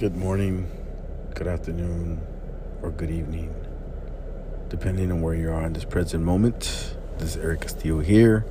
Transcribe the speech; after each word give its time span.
Good 0.00 0.16
morning, 0.16 0.66
good 1.34 1.46
afternoon, 1.46 2.22
or 2.80 2.90
good 2.90 3.10
evening, 3.10 3.54
depending 4.70 5.12
on 5.12 5.20
where 5.20 5.34
you 5.34 5.50
are 5.50 5.66
in 5.66 5.74
this 5.74 5.84
present 5.84 6.24
moment. 6.24 6.96
This 7.18 7.36
is 7.36 7.44
Eric 7.44 7.60
Castillo 7.60 8.00
here 8.00 8.46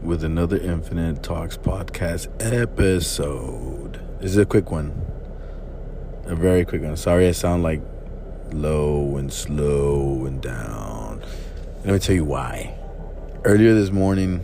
with 0.00 0.24
another 0.24 0.56
Infinite 0.56 1.22
Talks 1.22 1.58
podcast 1.58 2.28
episode. 2.40 4.00
This 4.20 4.30
is 4.30 4.38
a 4.38 4.46
quick 4.46 4.70
one, 4.70 5.04
a 6.24 6.34
very 6.34 6.64
quick 6.64 6.80
one. 6.80 6.96
Sorry, 6.96 7.28
I 7.28 7.32
sound 7.32 7.62
like 7.62 7.82
low 8.50 9.18
and 9.18 9.30
slow 9.30 10.24
and 10.24 10.40
down. 10.40 11.22
Let 11.84 11.92
me 11.92 11.98
tell 11.98 12.16
you 12.16 12.24
why. 12.24 12.74
Earlier 13.44 13.74
this 13.74 13.90
morning, 13.90 14.40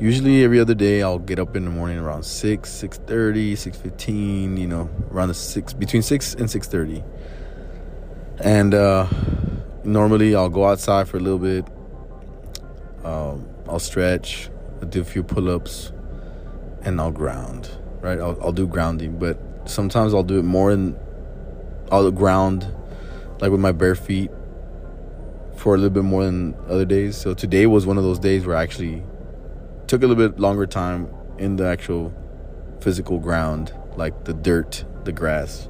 usually 0.00 0.44
every 0.44 0.60
other 0.60 0.74
day 0.74 1.02
I'll 1.02 1.18
get 1.18 1.38
up 1.38 1.56
in 1.56 1.64
the 1.64 1.70
morning 1.70 1.98
around 1.98 2.24
6, 2.24 2.70
6.30, 2.70 3.52
6.15, 3.52 4.58
you 4.58 4.66
know, 4.66 4.88
around 5.10 5.28
the 5.28 5.34
6, 5.34 5.72
between 5.74 6.02
6 6.02 6.34
and 6.34 6.48
6.30. 6.48 7.04
And 8.40 8.74
uh, 8.74 9.08
normally 9.84 10.34
I'll 10.34 10.48
go 10.48 10.66
outside 10.66 11.08
for 11.08 11.16
a 11.16 11.20
little 11.20 11.38
bit. 11.38 11.66
Um, 13.04 13.48
I'll 13.68 13.78
stretch, 13.78 14.50
I'll 14.80 14.88
do 14.88 15.00
a 15.00 15.04
few 15.04 15.22
pull-ups, 15.22 15.92
and 16.82 17.00
I'll 17.00 17.10
ground, 17.10 17.70
right? 18.00 18.18
I'll, 18.18 18.38
I'll 18.42 18.52
do 18.52 18.66
grounding, 18.66 19.18
but 19.18 19.40
sometimes 19.64 20.14
I'll 20.14 20.22
do 20.22 20.38
it 20.38 20.44
more 20.44 20.70
in, 20.70 20.96
I'll 21.90 22.10
ground 22.10 22.66
like 23.40 23.50
with 23.50 23.60
my 23.60 23.72
bare 23.72 23.94
feet 23.94 24.30
for 25.56 25.74
a 25.74 25.78
little 25.78 25.90
bit 25.90 26.04
more 26.04 26.24
than 26.24 26.54
other 26.68 26.84
days. 26.84 27.16
So 27.16 27.34
today 27.34 27.66
was 27.66 27.86
one 27.86 27.98
of 27.98 28.04
those 28.04 28.18
days 28.18 28.46
where 28.46 28.56
I 28.56 28.62
actually 28.62 29.02
took 29.88 30.02
a 30.02 30.06
little 30.06 30.28
bit 30.28 30.38
longer 30.38 30.66
time 30.66 31.08
in 31.38 31.56
the 31.56 31.66
actual 31.66 32.12
physical 32.80 33.18
ground, 33.18 33.72
like 33.96 34.24
the 34.24 34.34
dirt, 34.34 34.84
the 35.04 35.12
grass, 35.12 35.66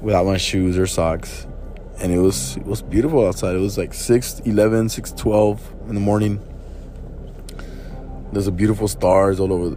without 0.00 0.26
my 0.26 0.36
shoes 0.36 0.76
or 0.76 0.86
socks. 0.86 1.46
And 2.00 2.12
it 2.12 2.18
was 2.18 2.56
it 2.56 2.66
was 2.66 2.82
beautiful 2.82 3.26
outside. 3.26 3.54
It 3.54 3.60
was 3.60 3.78
like 3.78 3.94
6 3.94 4.40
11, 4.40 4.90
6 4.90 5.12
12 5.12 5.74
in 5.88 5.94
the 5.94 6.00
morning. 6.00 6.40
There's 8.32 8.48
a 8.48 8.52
beautiful 8.52 8.88
stars 8.88 9.40
all 9.40 9.52
over 9.52 9.76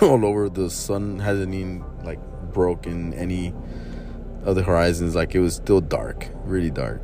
all 0.00 0.24
over 0.24 0.48
the 0.48 0.70
sun 0.70 1.18
hasn't 1.18 1.52
even 1.52 1.84
like 2.04 2.20
broken 2.52 3.12
any 3.14 3.52
of 4.44 4.54
the 4.54 4.62
horizons. 4.62 5.14
Like 5.16 5.34
it 5.34 5.40
was 5.40 5.56
still 5.56 5.80
dark, 5.80 6.28
really 6.44 6.70
dark. 6.70 7.02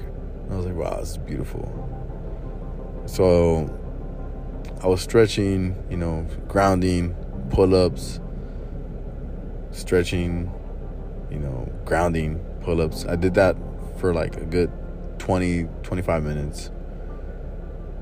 I 0.51 0.57
was 0.57 0.67
like, 0.67 0.77
wow, 0.77 1.01
this 1.01 1.11
is 1.11 1.19
beautiful. 1.19 1.65
So 3.07 3.84
I 4.85 4.87
was 4.87 5.01
stretching, 5.01 5.83
you 5.89 5.97
know, 5.97 6.27
grounding, 6.47 7.15
pull 7.49 7.75
ups, 7.75 8.21
stretching, 9.71 10.53
you 11.31 11.39
know, 11.39 11.73
grounding, 11.87 12.39
pull 12.61 12.83
ups. 12.83 13.07
I 13.07 13.17
did 13.17 13.33
that 13.33 13.57
for 13.97 14.13
like 14.13 14.37
a 14.37 14.45
good 14.45 14.71
20, 15.21 15.69
25 15.85 16.23
minutes. 16.23 16.71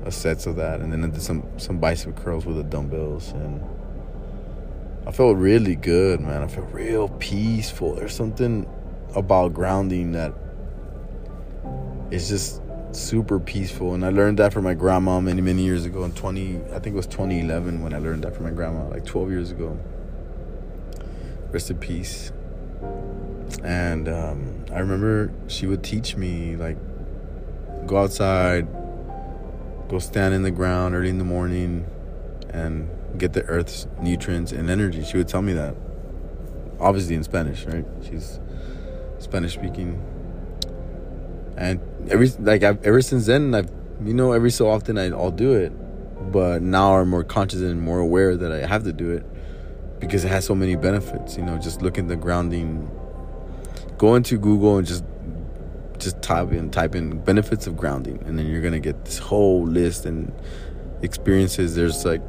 A 0.03 0.11
sets 0.11 0.45
of 0.45 0.57
that. 0.57 0.81
And 0.81 0.91
then 0.91 1.05
I 1.05 1.07
did 1.07 1.21
some, 1.21 1.47
some 1.57 1.79
bicep 1.79 2.17
curls 2.17 2.45
with 2.45 2.57
the 2.57 2.63
dumbbells. 2.63 3.31
And 3.31 3.63
I 5.07 5.13
felt 5.13 5.37
really 5.37 5.77
good, 5.77 6.19
man. 6.19 6.41
I 6.41 6.47
felt 6.47 6.69
real 6.73 7.07
peaceful. 7.07 7.95
There's 7.95 8.13
something 8.13 8.69
about 9.15 9.53
grounding 9.53 10.11
that 10.11 10.33
is 12.11 12.27
just 12.27 12.61
super 12.95 13.39
peaceful 13.39 13.93
and 13.93 14.05
i 14.05 14.09
learned 14.09 14.39
that 14.39 14.53
from 14.53 14.63
my 14.63 14.73
grandma 14.73 15.19
many 15.19 15.41
many 15.41 15.63
years 15.63 15.85
ago. 15.85 16.03
In 16.03 16.11
20 16.11 16.57
i 16.73 16.79
think 16.79 16.87
it 16.87 16.93
was 16.93 17.07
2011 17.07 17.81
when 17.81 17.93
i 17.93 17.97
learned 17.97 18.23
that 18.23 18.35
from 18.35 18.43
my 18.45 18.51
grandma 18.51 18.87
like 18.87 19.05
12 19.05 19.31
years 19.31 19.51
ago. 19.51 19.79
Rest 21.51 21.69
in 21.69 21.77
peace. 21.77 22.31
And 23.63 24.07
um, 24.07 24.65
i 24.71 24.79
remember 24.79 25.31
she 25.47 25.65
would 25.65 25.83
teach 25.83 26.15
me 26.15 26.55
like 26.55 26.77
go 27.87 27.97
outside 27.97 28.67
go 29.89 29.99
stand 29.99 30.33
in 30.33 30.43
the 30.43 30.51
ground 30.51 30.95
early 30.95 31.09
in 31.09 31.17
the 31.17 31.25
morning 31.25 31.85
and 32.49 32.89
get 33.17 33.33
the 33.33 33.43
earth's 33.43 33.87
nutrients 34.01 34.51
and 34.51 34.69
energy. 34.69 35.03
She 35.03 35.17
would 35.17 35.27
tell 35.27 35.41
me 35.41 35.53
that 35.53 35.75
obviously 36.79 37.15
in 37.15 37.23
spanish 37.23 37.65
right? 37.65 37.85
She's 38.03 38.39
spanish 39.19 39.53
speaking. 39.53 40.01
And 41.55 41.79
every 42.09 42.29
like 42.39 42.63
I've, 42.63 42.83
ever 42.83 43.01
since 43.01 43.25
then 43.27 43.53
I've 43.53 43.71
you 44.03 44.13
know 44.13 44.31
every 44.31 44.51
so 44.51 44.69
often 44.69 44.97
I'll 44.97 45.31
do 45.31 45.53
it 45.53 45.71
but 46.31 46.61
now 46.61 46.97
I'm 46.97 47.09
more 47.09 47.23
conscious 47.23 47.61
and 47.61 47.81
more 47.81 47.99
aware 47.99 48.35
that 48.35 48.51
I 48.51 48.65
have 48.65 48.83
to 48.85 48.93
do 48.93 49.11
it 49.11 49.25
because 49.99 50.25
it 50.25 50.29
has 50.29 50.45
so 50.45 50.55
many 50.55 50.75
benefits 50.75 51.37
you 51.37 51.43
know 51.43 51.57
just 51.57 51.81
look 51.81 51.97
at 51.97 52.07
the 52.07 52.15
grounding 52.15 52.89
go 53.97 54.15
into 54.15 54.37
Google 54.37 54.77
and 54.77 54.87
just 54.87 55.03
just 55.97 56.21
type 56.21 56.51
in 56.51 56.69
type 56.69 56.95
in 56.95 57.19
benefits 57.23 57.67
of 57.67 57.77
grounding 57.77 58.21
and 58.25 58.37
then 58.37 58.47
you're 58.47 58.61
gonna 58.61 58.79
get 58.79 59.05
this 59.05 59.19
whole 59.19 59.65
list 59.65 60.05
and 60.05 60.33
experiences. 61.03 61.75
There's 61.75 62.05
like 62.05 62.21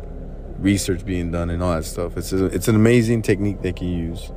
research 0.59 1.05
being 1.05 1.31
done 1.31 1.51
and 1.51 1.63
all 1.63 1.75
that 1.75 1.85
stuff. 1.85 2.17
It's 2.17 2.33
a, 2.33 2.47
it's 2.47 2.69
an 2.69 2.77
amazing 2.77 3.23
technique 3.23 3.63
they 3.63 3.73
can 3.73 3.89
use 3.89 4.31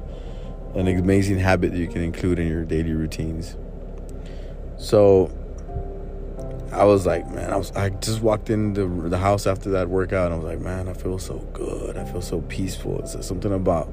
an 0.76 0.88
amazing 0.88 1.40
habit 1.40 1.72
that 1.72 1.78
you 1.78 1.88
can 1.88 2.02
include 2.02 2.38
in 2.38 2.48
your 2.48 2.64
daily 2.64 2.94
routines 2.94 3.58
so 4.78 5.32
I 6.72 6.84
was 6.84 7.06
like, 7.06 7.28
man, 7.32 7.52
I 7.52 7.58
was 7.58 7.72
I 7.72 7.90
just 7.90 8.22
walked 8.22 8.50
into 8.50 9.10
the 9.10 9.18
house 9.18 9.48
after 9.48 9.72
that 9.72 9.90
workout 9.90 10.32
and 10.32 10.36
I 10.36 10.38
was 10.38 10.46
like, 10.46 10.60
man, 10.60 10.88
I 10.88 10.94
feel 10.94 11.18
so 11.18 11.40
good. 11.54 11.98
I 11.98 12.06
feel 12.06 12.22
so 12.22 12.42
peaceful. 12.42 13.00
It's 13.00 13.26
something 13.26 13.54
about 13.54 13.92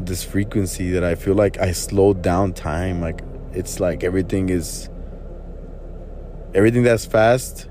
this 0.00 0.24
frequency 0.24 0.90
that 0.92 1.04
I 1.04 1.16
feel 1.16 1.34
like 1.34 1.58
I 1.58 1.72
slowed 1.72 2.22
down 2.22 2.54
time. 2.54 3.00
Like 3.00 3.22
it's 3.52 3.80
like 3.80 4.04
everything 4.04 4.48
is 4.48 4.88
everything 6.54 6.82
that's 6.82 7.04
fast, 7.04 7.68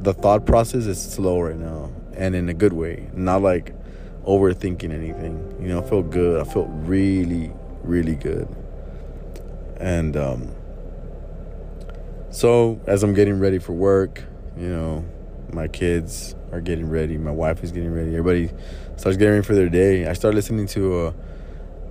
the 0.00 0.14
thought 0.14 0.46
process 0.46 0.86
is 0.86 1.02
slow 1.02 1.40
right 1.40 1.58
now. 1.58 1.92
And 2.16 2.36
in 2.36 2.48
a 2.48 2.54
good 2.54 2.72
way. 2.72 3.10
Not 3.12 3.42
like 3.42 3.74
overthinking 4.24 4.92
anything. 4.92 5.56
You 5.60 5.68
know, 5.68 5.82
I 5.82 5.88
felt 5.88 6.10
good. 6.10 6.40
I 6.40 6.44
felt 6.44 6.68
really, 6.70 7.52
really 7.82 8.14
good. 8.14 8.48
And 9.78 10.16
um 10.16 10.54
so 12.34 12.80
as 12.88 13.04
I'm 13.04 13.14
getting 13.14 13.38
ready 13.38 13.60
for 13.60 13.72
work, 13.74 14.24
you 14.58 14.68
know, 14.68 15.04
my 15.52 15.68
kids 15.68 16.34
are 16.50 16.60
getting 16.60 16.90
ready, 16.90 17.16
my 17.16 17.30
wife 17.30 17.62
is 17.62 17.70
getting 17.70 17.94
ready, 17.94 18.16
everybody 18.16 18.48
starts 18.96 19.16
getting 19.16 19.34
ready 19.34 19.46
for 19.46 19.54
their 19.54 19.68
day. 19.68 20.08
I 20.08 20.14
start 20.14 20.34
listening 20.34 20.66
to 20.68 21.06
a 21.06 21.14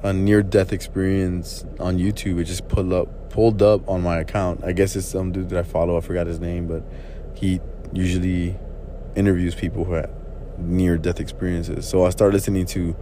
a 0.04 0.12
near 0.12 0.44
death 0.44 0.74
experience 0.74 1.64
on 1.80 1.98
YouTube. 1.98 2.42
It 2.42 2.44
just 2.44 2.68
pulled 2.68 2.92
up 2.92 3.30
pulled 3.30 3.62
up 3.62 3.88
on 3.88 4.04
my 4.04 4.20
account. 4.20 4.66
I 4.66 4.74
guess 4.74 4.98
it's 4.98 5.08
some 5.08 5.32
dude 5.32 5.48
that 5.48 5.60
I 5.60 5.64
follow. 5.64 5.96
I 5.96 6.02
forgot 6.02 6.28
his 6.28 6.42
name, 6.42 6.68
but 6.68 6.84
he 7.36 7.62
usually 7.94 8.58
interviews 9.16 9.56
people 9.56 9.86
who 9.86 9.94
have 9.94 10.12
near 10.58 10.98
death 10.98 11.22
experiences. 11.22 11.88
So 11.88 12.06
I 12.06 12.10
started 12.10 12.34
listening 12.34 12.66
to 12.66 12.98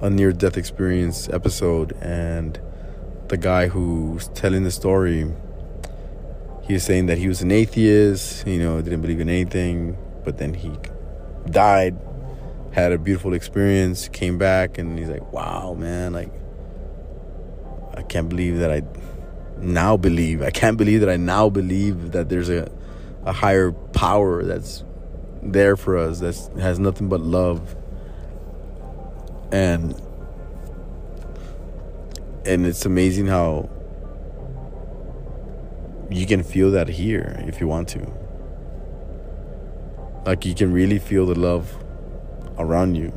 a 0.00 0.10
near 0.10 0.32
death 0.32 0.56
experience 0.56 1.28
episode 1.28 1.92
and 2.00 2.58
the 3.28 3.36
guy 3.36 3.68
who's 3.68 4.26
telling 4.34 4.64
the 4.64 4.72
story 4.72 5.32
he 6.66 6.72
was 6.72 6.82
saying 6.82 7.06
that 7.06 7.18
he 7.18 7.28
was 7.28 7.42
an 7.42 7.52
atheist, 7.52 8.46
you 8.46 8.58
know, 8.58 8.80
didn't 8.80 9.02
believe 9.02 9.20
in 9.20 9.28
anything, 9.28 9.96
but 10.24 10.38
then 10.38 10.54
he 10.54 10.72
died, 11.50 11.96
had 12.72 12.92
a 12.92 12.98
beautiful 12.98 13.34
experience, 13.34 14.08
came 14.08 14.38
back, 14.38 14.78
and 14.78 14.98
he's 14.98 15.08
like, 15.08 15.30
wow, 15.32 15.74
man, 15.74 16.12
like, 16.14 16.32
I 17.94 18.02
can't 18.02 18.28
believe 18.28 18.58
that 18.58 18.70
I 18.70 18.82
now 19.58 19.96
believe. 19.96 20.42
I 20.42 20.50
can't 20.50 20.76
believe 20.78 21.00
that 21.00 21.10
I 21.10 21.16
now 21.16 21.50
believe 21.50 22.12
that 22.12 22.28
there's 22.28 22.48
a, 22.48 22.70
a 23.24 23.32
higher 23.32 23.70
power 23.72 24.42
that's 24.42 24.84
there 25.42 25.76
for 25.76 25.98
us 25.98 26.20
that 26.20 26.34
has 26.60 26.78
nothing 26.78 27.08
but 27.08 27.20
love. 27.20 27.76
And 29.52 29.94
and 32.46 32.66
it's 32.66 32.84
amazing 32.84 33.26
how 33.26 33.70
you 36.14 36.26
can 36.26 36.44
feel 36.44 36.70
that 36.70 36.88
here 36.88 37.34
if 37.40 37.60
you 37.60 37.66
want 37.66 37.88
to. 37.88 38.06
Like 40.24 40.44
you 40.44 40.54
can 40.54 40.72
really 40.72 41.00
feel 41.00 41.26
the 41.26 41.34
love 41.34 41.76
around 42.56 42.94
you 42.94 43.12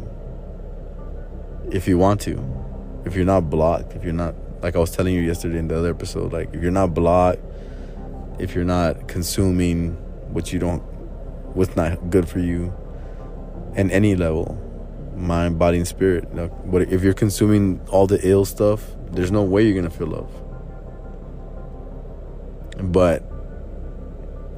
if 1.72 1.88
you 1.88 2.00
want 2.00 2.22
to. 2.22 2.44
If 3.06 3.16
you're 3.16 3.26
not 3.26 3.50
blocked, 3.52 3.94
if 3.94 4.04
you're 4.04 4.14
not 4.14 4.34
like 4.62 4.76
I 4.76 4.80
was 4.80 4.92
telling 4.92 5.14
you 5.14 5.22
yesterday 5.22 5.60
in 5.60 5.68
the 5.68 5.78
other 5.78 5.92
episode, 5.92 6.34
like 6.34 6.54
if 6.54 6.62
you're 6.62 6.72
not 6.72 6.96
blocked, 6.96 7.40
if 8.40 8.56
you're 8.56 8.66
not 8.66 9.08
consuming 9.08 9.92
what 10.34 10.52
you 10.52 10.58
don't 10.58 10.82
what's 11.54 11.76
not 11.76 12.10
good 12.10 12.28
for 12.28 12.40
you 12.40 12.74
in 13.76 13.92
any 13.92 14.16
level, 14.16 14.58
mind, 15.16 15.60
body, 15.60 15.78
and 15.78 15.88
spirit. 15.88 16.36
Like, 16.36 16.52
but 16.66 16.82
if 16.92 17.04
you're 17.04 17.14
consuming 17.14 17.80
all 17.90 18.08
the 18.08 18.20
ill 18.28 18.44
stuff, 18.44 18.84
there's 19.12 19.32
no 19.32 19.44
way 19.44 19.64
you're 19.64 19.76
gonna 19.76 19.92
feel 19.92 20.08
love. 20.08 20.47
But 22.82 23.24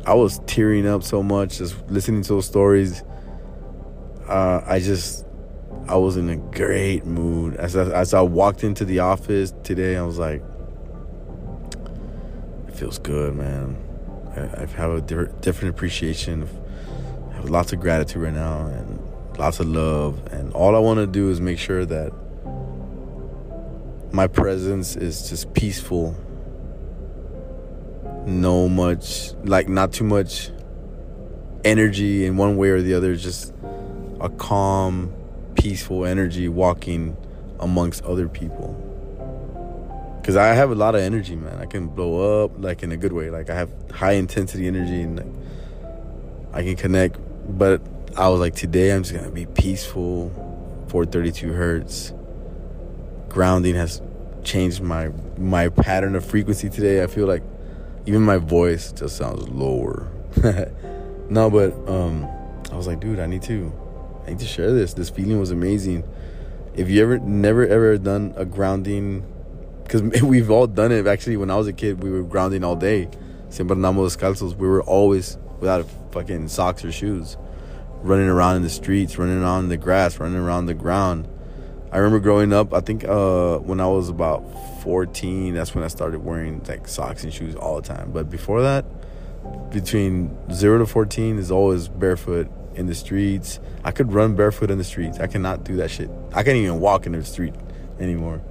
I 0.05 0.13
was 0.13 0.39
tearing 0.47 0.87
up 0.87 1.03
so 1.03 1.21
much 1.21 1.57
just 1.57 1.75
listening 1.89 2.21
to 2.23 2.29
those 2.29 2.45
stories. 2.45 3.03
Uh, 4.27 4.61
I 4.65 4.79
just, 4.79 5.25
I 5.87 5.95
was 5.95 6.17
in 6.17 6.29
a 6.29 6.37
great 6.37 7.05
mood. 7.05 7.55
As 7.55 7.75
I, 7.75 7.83
as 7.91 8.13
I 8.13 8.21
walked 8.21 8.63
into 8.63 8.85
the 8.85 8.99
office 8.99 9.53
today, 9.63 9.97
I 9.97 10.03
was 10.03 10.17
like, 10.17 10.43
it 12.67 12.75
feels 12.75 12.99
good, 12.99 13.35
man. 13.35 13.77
I, 14.35 14.63
I 14.63 14.65
have 14.65 14.91
a 14.91 15.01
different 15.01 15.75
appreciation. 15.75 16.47
I 17.31 17.35
have 17.35 17.49
lots 17.49 17.73
of 17.73 17.79
gratitude 17.79 18.21
right 18.21 18.33
now 18.33 18.67
and 18.67 18.99
lots 19.37 19.59
of 19.59 19.67
love. 19.67 20.25
And 20.31 20.53
all 20.53 20.75
I 20.75 20.79
want 20.79 20.99
to 20.99 21.07
do 21.07 21.29
is 21.29 21.41
make 21.41 21.59
sure 21.59 21.85
that 21.85 22.11
my 24.11 24.27
presence 24.27 24.95
is 24.95 25.29
just 25.29 25.53
peaceful. 25.53 26.15
No 28.25 28.69
much, 28.69 29.33
like, 29.43 29.69
not 29.69 29.93
too 29.93 30.03
much 30.03 30.51
energy 31.63 32.25
in 32.25 32.37
one 32.37 32.57
way 32.57 32.69
or 32.69 32.81
the 32.81 32.93
other. 32.93 33.15
Just 33.15 33.53
a 34.19 34.29
calm, 34.29 35.13
peaceful 35.55 36.05
energy 36.05 36.47
walking 36.47 37.15
amongst 37.59 38.03
other 38.03 38.27
people. 38.27 38.75
Cause 40.23 40.35
I 40.35 40.47
have 40.53 40.69
a 40.69 40.75
lot 40.75 40.93
of 40.95 41.01
energy, 41.01 41.35
man. 41.35 41.57
I 41.59 41.65
can 41.65 41.87
blow 41.87 42.43
up 42.43 42.51
like 42.59 42.83
in 42.83 42.91
a 42.91 42.97
good 42.97 43.13
way. 43.13 43.31
Like 43.31 43.49
I 43.49 43.55
have 43.55 43.71
high 43.89 44.11
intensity 44.11 44.67
energy 44.67 45.01
and 45.01 45.15
like 45.15 45.27
I 46.53 46.63
can 46.63 46.75
connect. 46.75 47.17
But 47.57 47.81
I 48.15 48.27
was 48.29 48.39
like, 48.39 48.53
today 48.53 48.91
I'm 48.91 49.03
just 49.03 49.15
gonna 49.15 49.31
be 49.31 49.47
peaceful. 49.47 50.29
432 50.89 51.53
hertz. 51.53 52.13
Grounding 53.29 53.75
has 53.75 54.01
changed 54.43 54.81
my 54.81 55.09
my 55.37 55.69
pattern 55.69 56.15
of 56.15 56.25
frequency 56.25 56.69
today. 56.69 57.01
I 57.01 57.07
feel 57.07 57.25
like 57.25 57.43
even 58.09 58.23
my 58.23 58.37
voice 58.37 58.91
just 58.91 59.17
sounds 59.17 59.47
lower. 59.49 60.07
no, 61.29 61.47
but 61.51 61.73
um, 61.87 62.27
I 62.71 62.75
was 62.75 62.87
like, 62.87 62.99
dude, 62.99 63.19
I 63.19 63.27
need 63.27 63.43
to 63.43 63.71
I 64.25 64.31
need 64.31 64.39
to 64.39 64.47
share 64.47 64.73
this. 64.73 64.95
This 64.95 65.11
feeling 65.11 65.39
was 65.39 65.51
amazing. 65.51 66.03
If 66.73 66.89
you 66.89 67.03
ever 67.03 67.19
never 67.19 67.67
ever 67.67 67.99
done 67.99 68.33
a 68.35 68.45
grounding, 68.45 69.23
because 69.83 70.01
we've 70.23 70.49
all 70.49 70.65
done 70.65 70.91
it. 70.91 71.05
Actually, 71.05 71.37
when 71.37 71.51
I 71.51 71.55
was 71.55 71.67
a 71.67 71.73
kid, 71.73 72.01
we 72.01 72.09
were 72.09 72.23
grounding 72.23 72.63
all 72.63 72.75
day. 72.75 73.09
Siempre 73.49 73.75
andamos 73.75 74.17
descalzos. 74.17 74.55
We 74.55 74.67
were 74.67 74.81
always 74.81 75.37
without 75.59 75.85
fucking 76.11 76.47
socks 76.47 76.83
or 76.83 76.91
shoes, 76.91 77.37
running 78.01 78.27
around 78.27 78.55
in 78.55 78.63
the 78.63 78.71
streets, 78.71 79.19
running 79.19 79.43
in 79.43 79.69
the 79.69 79.77
grass, 79.77 80.19
running 80.19 80.39
around 80.39 80.65
the 80.65 80.73
ground. 80.73 81.27
I 81.91 81.97
remember 81.97 82.19
growing 82.19 82.53
up. 82.53 82.73
I 82.73 82.81
think 82.81 83.03
uh, 83.03 83.57
when 83.57 83.79
I 83.79 83.87
was 83.87 84.09
about 84.09 84.43
14, 84.83 85.55
that's 85.55 85.73
when 85.73 85.83
I 85.83 85.87
started 85.87 86.19
wearing 86.23 86.61
like 86.67 86.87
socks 86.87 87.23
and 87.23 87.33
shoes 87.33 87.55
all 87.55 87.81
the 87.81 87.87
time. 87.87 88.11
But 88.11 88.29
before 88.29 88.61
that, 88.61 88.85
between 89.71 90.35
zero 90.51 90.77
to 90.79 90.85
14 90.85 91.39
is 91.39 91.49
always 91.51 91.87
barefoot 91.87 92.47
in 92.75 92.85
the 92.85 92.95
streets. 92.95 93.59
I 93.83 93.91
could 93.91 94.13
run 94.13 94.35
barefoot 94.35 94.69
in 94.69 94.77
the 94.77 94.83
streets. 94.83 95.19
I 95.19 95.27
cannot 95.27 95.63
do 95.63 95.77
that 95.77 95.89
shit. 95.89 96.09
I 96.33 96.43
can't 96.43 96.57
even 96.57 96.79
walk 96.79 97.05
in 97.05 97.13
the 97.13 97.23
street 97.23 97.55
anymore. 97.99 98.41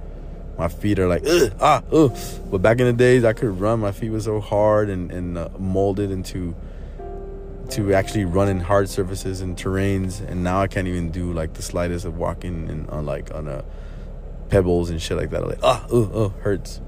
My 0.57 0.67
feet 0.67 0.99
are 0.99 1.07
like, 1.07 1.25
ugh, 1.25 1.53
ah, 1.61 1.81
ugh. 1.93 2.17
But 2.51 2.61
back 2.61 2.79
in 2.79 2.85
the 2.85 2.93
days, 2.93 3.23
I 3.23 3.31
could 3.31 3.59
run. 3.59 3.79
My 3.79 3.93
feet 3.93 4.09
were 4.11 4.19
so 4.19 4.41
hard 4.41 4.89
and, 4.89 5.09
and 5.11 5.37
uh, 5.37 5.47
molded 5.57 6.11
into 6.11 6.53
to 7.71 7.93
actually 7.93 8.25
run 8.25 8.49
in 8.49 8.59
hard 8.59 8.89
surfaces 8.89 9.41
and 9.41 9.57
terrains. 9.57 10.21
And 10.21 10.43
now 10.43 10.61
I 10.61 10.67
can't 10.67 10.87
even 10.87 11.11
do 11.11 11.33
like 11.33 11.53
the 11.53 11.61
slightest 11.61 12.05
of 12.05 12.17
walking 12.17 12.67
in, 12.69 12.89
on 12.89 13.05
like 13.05 13.33
on 13.33 13.47
a 13.47 13.63
pebbles 14.49 14.89
and 14.89 15.01
shit 15.01 15.17
like 15.17 15.29
that. 15.31 15.43
I'm 15.43 15.49
like, 15.49 15.63
ah, 15.63 15.85
ugh, 15.91 16.11
ugh, 16.13 16.33
hurts. 16.41 16.81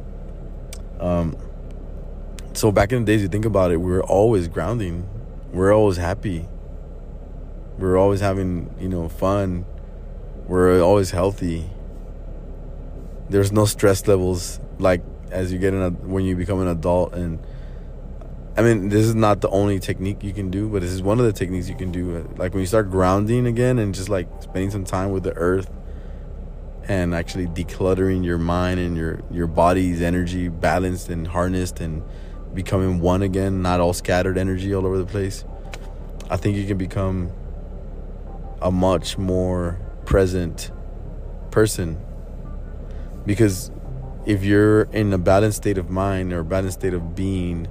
Um. 0.99 1.35
So 2.53 2.71
back 2.71 2.91
in 2.91 3.05
the 3.05 3.11
days, 3.11 3.21
you 3.21 3.29
think 3.29 3.45
about 3.45 3.71
it, 3.71 3.77
we 3.77 3.89
were 3.89 4.03
always 4.03 4.47
grounding. 4.47 5.07
We 5.51 5.59
we're 5.59 5.73
always 5.73 5.97
happy 5.97 6.47
we're 7.81 7.97
always 7.97 8.19
having 8.19 8.73
you 8.79 8.87
know 8.87 9.09
fun 9.09 9.65
we're 10.45 10.81
always 10.81 11.11
healthy 11.11 11.69
there's 13.29 13.51
no 13.51 13.65
stress 13.65 14.07
levels 14.07 14.59
like 14.77 15.01
as 15.31 15.51
you 15.51 15.57
get 15.57 15.73
in 15.73 15.81
a 15.81 15.89
when 15.89 16.23
you 16.23 16.35
become 16.35 16.61
an 16.61 16.67
adult 16.67 17.13
and 17.13 17.39
i 18.57 18.61
mean 18.61 18.89
this 18.89 19.05
is 19.05 19.15
not 19.15 19.41
the 19.41 19.49
only 19.49 19.79
technique 19.79 20.23
you 20.23 20.33
can 20.33 20.49
do 20.49 20.67
but 20.67 20.81
this 20.81 20.91
is 20.91 21.01
one 21.01 21.19
of 21.19 21.25
the 21.25 21.33
techniques 21.33 21.69
you 21.69 21.75
can 21.75 21.91
do. 21.91 22.27
Like 22.37 22.53
when 22.53 22.61
you 22.61 22.67
start 22.67 22.89
grounding 22.89 23.45
again 23.45 23.79
and 23.79 23.93
just 23.93 24.09
like 24.09 24.27
spending 24.41 24.71
some 24.71 24.83
time 24.83 25.11
with 25.11 25.23
the 25.23 25.33
earth 25.33 25.69
and 26.87 27.13
actually 27.13 27.47
decluttering 27.47 28.25
your 28.25 28.37
mind 28.37 28.79
and 28.79 28.97
your 28.97 29.21
your 29.31 29.47
body's 29.47 30.01
energy 30.01 30.47
balanced 30.49 31.09
and 31.09 31.27
harnessed 31.27 31.79
and 31.79 32.03
becoming 32.53 32.99
one 32.99 33.21
again 33.21 33.61
not 33.61 33.79
all 33.79 33.93
scattered 33.93 34.37
energy 34.37 34.73
all 34.73 34.85
over 34.85 34.97
the 34.97 35.05
place 35.05 35.45
i 36.29 36.35
think 36.35 36.57
you 36.57 36.65
can 36.65 36.77
become 36.77 37.31
a 38.61 38.71
much 38.71 39.17
more 39.17 39.79
present 40.05 40.71
person. 41.49 41.99
Because 43.25 43.71
if 44.25 44.43
you're 44.43 44.83
in 44.83 45.11
a 45.13 45.17
balanced 45.17 45.57
state 45.57 45.77
of 45.77 45.89
mind 45.89 46.31
or 46.31 46.39
a 46.39 46.45
balanced 46.45 46.79
state 46.79 46.93
of 46.93 47.15
being 47.15 47.67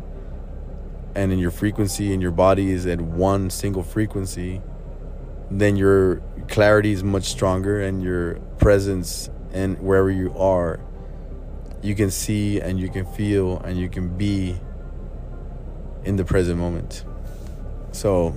and 1.14 1.32
in 1.32 1.38
your 1.38 1.50
frequency 1.50 2.12
and 2.12 2.22
your 2.22 2.30
body 2.30 2.70
is 2.70 2.86
at 2.86 3.00
one 3.00 3.50
single 3.50 3.82
frequency 3.82 4.60
then 5.50 5.76
your 5.76 6.22
clarity 6.48 6.92
is 6.92 7.02
much 7.02 7.24
stronger 7.24 7.80
and 7.80 8.02
your 8.02 8.34
presence 8.58 9.28
and 9.52 9.78
wherever 9.80 10.10
you 10.10 10.32
are 10.36 10.80
you 11.82 11.94
can 11.94 12.10
see 12.10 12.60
and 12.60 12.78
you 12.78 12.88
can 12.88 13.04
feel 13.04 13.58
and 13.60 13.78
you 13.78 13.88
can 13.88 14.16
be 14.16 14.58
in 16.04 16.16
the 16.16 16.24
present 16.24 16.58
moment 16.58 17.04
so 17.92 18.34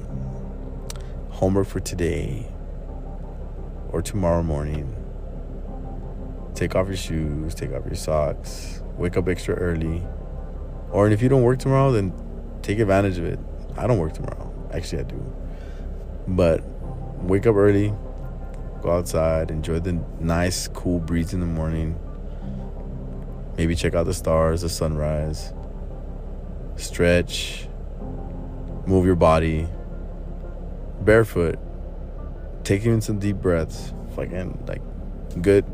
homework 1.30 1.68
for 1.68 1.80
today 1.80 2.48
or 3.94 4.02
tomorrow 4.02 4.42
morning. 4.42 4.96
Take 6.56 6.75
off 6.75 6.88
your 6.88 6.98
shoes, 6.98 7.54
take 7.54 7.72
off 7.74 7.86
your 7.86 7.96
socks, 7.96 8.81
wake 8.98 9.16
up 9.16 9.28
extra 9.28 9.56
early. 9.56 10.02
Or 10.92 11.08
if 11.10 11.22
you 11.22 11.30
don't 11.30 11.44
work 11.44 11.60
tomorrow, 11.60 11.92
then 11.92 12.12
take 12.63 12.80
advantage 12.80 13.19
of 13.19 13.25
it. 13.25 13.39
I 13.77 13.86
don't 13.86 14.00
work 14.00 14.13
tomorrow. 14.13 14.51
Actually, 14.74 15.01
I 15.01 15.04
do. 15.04 15.36
But 16.27 16.63
wake 17.21 17.45
up 17.45 17.56
early, 17.56 17.94
go 18.81 18.92
outside, 18.92 19.51
enjoy 19.51 19.80
the 19.80 20.01
nice, 20.19 20.68
cool 20.69 21.00
breeze 21.00 21.33
in 21.33 21.39
the 21.39 21.45
morning. 21.45 22.00
Maybe 23.57 23.75
check 23.75 23.94
out 23.94 24.06
the 24.06 24.13
stars, 24.13 24.62
the 24.62 24.69
sunrise. 24.69 25.54
Stretch, 26.75 27.68
move 28.88 29.06
your 29.06 29.15
body, 29.15 29.68
barefoot, 31.01 31.60
take 32.63 32.83
in 32.86 33.01
some 33.01 33.19
deep 33.19 33.38
breaths. 33.38 33.94
Fucking 34.15 34.65
like 34.68 34.82
good 35.41 35.65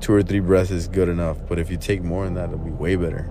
two 0.00 0.14
or 0.14 0.22
three 0.22 0.40
breaths 0.40 0.70
is 0.70 0.88
good 0.88 1.08
enough. 1.08 1.38
But 1.48 1.58
if 1.58 1.70
you 1.70 1.76
take 1.76 2.02
more 2.02 2.24
than 2.24 2.34
that, 2.34 2.48
it'll 2.48 2.58
be 2.58 2.70
way 2.70 2.96
better. 2.96 3.30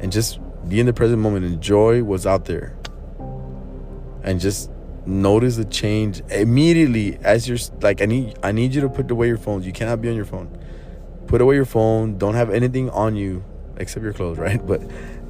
And 0.00 0.12
just 0.12 0.40
be 0.68 0.80
in 0.80 0.86
the 0.86 0.92
present 0.92 1.20
moment, 1.20 1.44
enjoy 1.44 2.04
what's 2.04 2.26
out 2.26 2.44
there. 2.44 2.76
And 4.22 4.38
just 4.38 4.70
notice 5.06 5.56
the 5.56 5.64
change 5.64 6.20
immediately 6.30 7.18
as 7.22 7.48
you're 7.48 7.58
like 7.80 8.02
I 8.02 8.06
need 8.06 8.38
I 8.42 8.52
need 8.52 8.74
you 8.74 8.82
to 8.82 8.88
put 8.88 9.10
away 9.10 9.28
your 9.28 9.38
phones. 9.38 9.66
You 9.66 9.72
cannot 9.72 10.02
be 10.02 10.08
on 10.08 10.16
your 10.16 10.26
phone. 10.26 10.50
Put 11.26 11.40
away 11.40 11.54
your 11.54 11.64
phone. 11.64 12.18
Don't 12.18 12.34
have 12.34 12.50
anything 12.50 12.90
on 12.90 13.16
you 13.16 13.44
except 13.78 14.02
your 14.02 14.12
clothes, 14.12 14.38
right? 14.46 14.64
But 14.64 14.82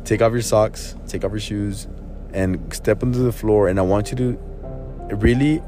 take 0.05 0.23
off 0.23 0.33
your 0.33 0.43
socks, 0.43 0.97
take 1.07 1.25
off 1.25 1.31
your 1.31 1.41
shoes, 1.41 1.87
and 2.33 2.73
step 2.75 3.03
onto 3.03 3.23
the 3.23 3.33
floor. 3.33 3.69
And 3.69 3.79
I 3.79 3.83
want 3.83 4.11
you 4.11 4.17
to 4.17 5.17
really 5.17 5.63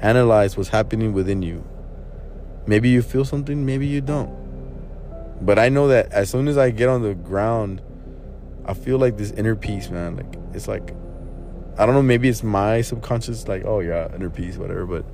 analyze 0.00 0.56
what's 0.56 0.68
happening 0.70 1.12
within 1.12 1.42
you. 1.42 1.64
Maybe 2.66 2.88
you 2.88 3.02
feel 3.02 3.24
something, 3.24 3.64
maybe 3.64 3.86
you 3.86 4.00
don't. 4.00 4.42
But 5.44 5.58
I 5.58 5.68
know 5.68 5.88
that 5.88 6.12
as 6.12 6.30
soon 6.30 6.48
as 6.48 6.56
I 6.56 6.70
get 6.70 6.88
on 6.88 7.02
the 7.02 7.14
ground, 7.14 7.82
I 8.64 8.74
feel 8.74 8.98
like 8.98 9.16
this 9.16 9.30
inner 9.32 9.56
peace, 9.56 9.90
man. 9.90 10.16
Like 10.16 10.38
it's 10.54 10.68
like 10.68 10.94
I 11.78 11.86
don't 11.86 11.94
know, 11.94 12.02
maybe 12.02 12.28
it's 12.28 12.42
my 12.42 12.82
subconscious, 12.82 13.48
like, 13.48 13.64
oh 13.64 13.80
yeah, 13.80 14.14
inner 14.14 14.28
peace, 14.28 14.56
whatever, 14.56 14.86
but 14.86 15.04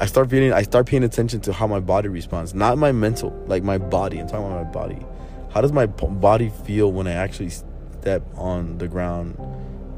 I 0.00 0.06
start 0.06 0.30
feeling 0.30 0.52
I 0.52 0.62
start 0.62 0.86
paying 0.86 1.04
attention 1.04 1.40
to 1.42 1.52
how 1.52 1.66
my 1.66 1.80
body 1.80 2.08
responds. 2.08 2.54
Not 2.54 2.78
my 2.78 2.92
mental, 2.92 3.30
like 3.46 3.62
my 3.62 3.78
body. 3.78 4.18
I'm 4.18 4.26
talking 4.26 4.46
about 4.46 4.64
my 4.64 4.72
body. 4.72 5.06
How 5.50 5.60
does 5.60 5.72
my 5.72 5.86
body 5.86 6.50
feel 6.64 6.90
when 6.90 7.06
I 7.06 7.12
actually 7.12 7.50
step 7.50 8.22
on 8.36 8.78
the 8.78 8.88
ground 8.88 9.36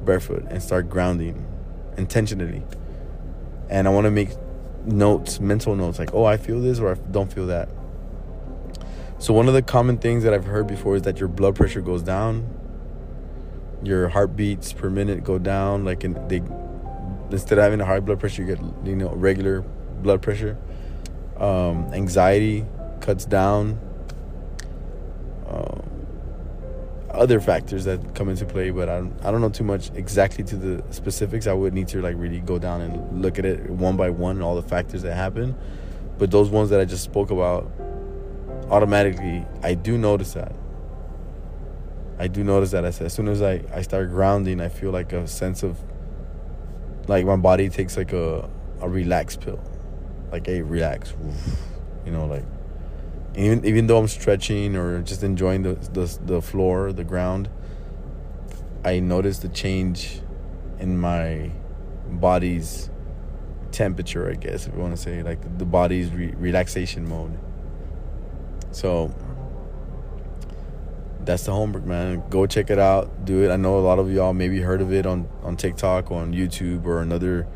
barefoot 0.05 0.45
and 0.51 0.63
start 0.63 0.91
grounding 0.91 1.47
intentionally? 1.97 2.65
and 3.69 3.89
I 3.89 3.91
want 3.91 4.05
to 4.05 4.11
make 4.11 4.31
notes, 4.85 5.41
mental 5.41 5.75
notes, 5.75 5.99
like, 5.99 6.15
oh, 6.15 6.25
I 6.25 6.37
feel 6.37 6.61
this 6.61 6.79
or 6.79 6.93
I 6.93 6.95
don't 6.95 7.33
feel 7.33 7.47
that. 7.47 7.69
So, 9.25 9.33
one 9.33 9.49
of 9.49 9.55
the 9.55 9.63
common 9.63 9.97
things 9.97 10.23
that 10.25 10.35
I've 10.35 10.45
heard 10.45 10.67
before 10.67 10.97
is 10.97 11.03
that 11.05 11.19
your 11.19 11.31
blood 11.31 11.57
pressure 11.57 11.81
goes 11.81 12.03
down, 12.03 12.47
your 13.83 14.11
heartbeats 14.11 14.75
per 14.75 14.91
minute 14.91 15.25
go 15.25 15.39
down. 15.39 15.83
Like, 15.83 16.05
in, 16.05 16.13
they 16.29 16.43
instead 17.31 17.57
of 17.57 17.65
having 17.65 17.81
a 17.81 17.87
high 17.87 18.01
blood 18.01 18.21
pressure, 18.21 18.43
you 18.43 18.55
get 18.55 18.63
you 18.85 18.95
know 18.95 19.09
regular 19.15 19.63
blood 20.03 20.21
pressure. 20.21 20.59
Um, 21.39 21.91
anxiety 21.95 22.67
cuts 23.01 23.25
down. 23.25 23.81
Um, 25.49 25.83
other 27.09 27.41
factors 27.41 27.87
that 27.87 28.15
come 28.15 28.29
into 28.29 28.45
play, 28.45 28.69
but 28.69 28.91
I 28.91 28.97
don't, 28.99 29.25
I 29.25 29.31
don't 29.31 29.41
know 29.41 29.49
too 29.49 29.65
much 29.65 29.91
exactly 29.95 30.45
to 30.45 30.55
the 30.55 30.85
specifics. 30.93 31.47
I 31.47 31.55
would 31.55 31.73
need 31.73 31.89
to 31.89 32.03
like 32.03 32.17
really 32.19 32.41
go 32.41 32.59
down 32.59 32.83
and 32.83 33.23
look 33.23 33.39
at 33.39 33.47
it 33.47 33.71
one 33.71 33.97
by 33.97 34.11
one, 34.11 34.43
all 34.43 34.55
the 34.55 34.69
factors 34.69 35.01
that 35.01 35.15
happen. 35.15 35.57
But 36.19 36.31
those 36.31 36.51
ones 36.51 36.69
that 36.69 36.79
I 36.79 36.85
just 36.85 37.05
spoke 37.05 37.31
about, 37.31 37.73
automatically, 38.71 39.47
I 39.63 39.75
do 39.75 39.99
notice 39.99 40.33
that. 40.35 40.55
I 42.19 42.29
do 42.29 42.45
notice 42.45 42.71
that 42.71 42.85
as, 42.85 43.01
as 43.01 43.13
soon 43.13 43.29
as 43.29 43.43
I, 43.43 43.63
I 43.73 43.83
start 43.83 44.11
grounding, 44.11 44.61
I 44.61 44.69
feel 44.69 44.93
like 44.93 45.13
a 45.13 45.27
sense 45.27 45.63
of 45.63 45.79
like 47.09 47.27
my 47.27 47.37
body 47.37 47.69
takes 47.69 47.97
like 47.97 48.13
a 48.13 48.49
a 48.81 48.89
relax 48.89 49.37
pill, 49.37 49.61
like 50.31 50.49
a 50.49 50.63
relax, 50.63 51.15
you 52.05 52.13
know, 52.13 52.27
like 52.27 52.45
even 53.37 53.65
even 53.65 53.87
though 53.87 53.99
I'm 53.99 54.09
stretching 54.09 54.77
or 54.77 55.03
just 55.03 55.23
enjoying 55.23 55.63
the 55.63 55.75
the 55.75 56.19
the 56.25 56.43
floor, 56.43 56.93
the 56.93 57.05
ground, 57.05 57.49
I 58.85 59.01
notice 59.01 59.39
the 59.39 59.49
change 59.49 60.21
in 60.79 60.99
my 60.99 61.51
body's 62.09 62.91
temperature. 63.73 64.31
I 64.31 64.35
guess 64.35 64.67
if 64.67 64.75
you 64.75 64.81
want 64.81 64.95
to 64.97 65.03
say 65.03 65.23
like 65.23 65.59
the 65.59 65.65
body's 65.65 66.11
re- 66.11 66.35
relaxation 66.37 67.09
mode. 67.09 67.39
So 68.75 69.15
that's 71.25 71.45
the 71.45 71.53
homework, 71.53 71.85
man. 71.85 72.23
Go 72.29 72.47
check 72.47 72.71
it 72.71 72.79
out. 72.79 73.25
Do 73.25 73.45
it. 73.45 73.51
I 73.51 73.57
know 73.57 73.79
a 73.79 73.81
lot 73.81 73.99
of 73.99 74.11
y'all 74.11 74.35
maybe 74.35 74.61
heard 74.61 74.81
of 74.81 74.93
it 74.93 75.07
on 75.07 75.29
on 75.43 75.57
TikTok 75.57 76.11
on 76.11 76.33
YouTube 76.35 76.85
or 76.85 77.01
another 77.01 77.47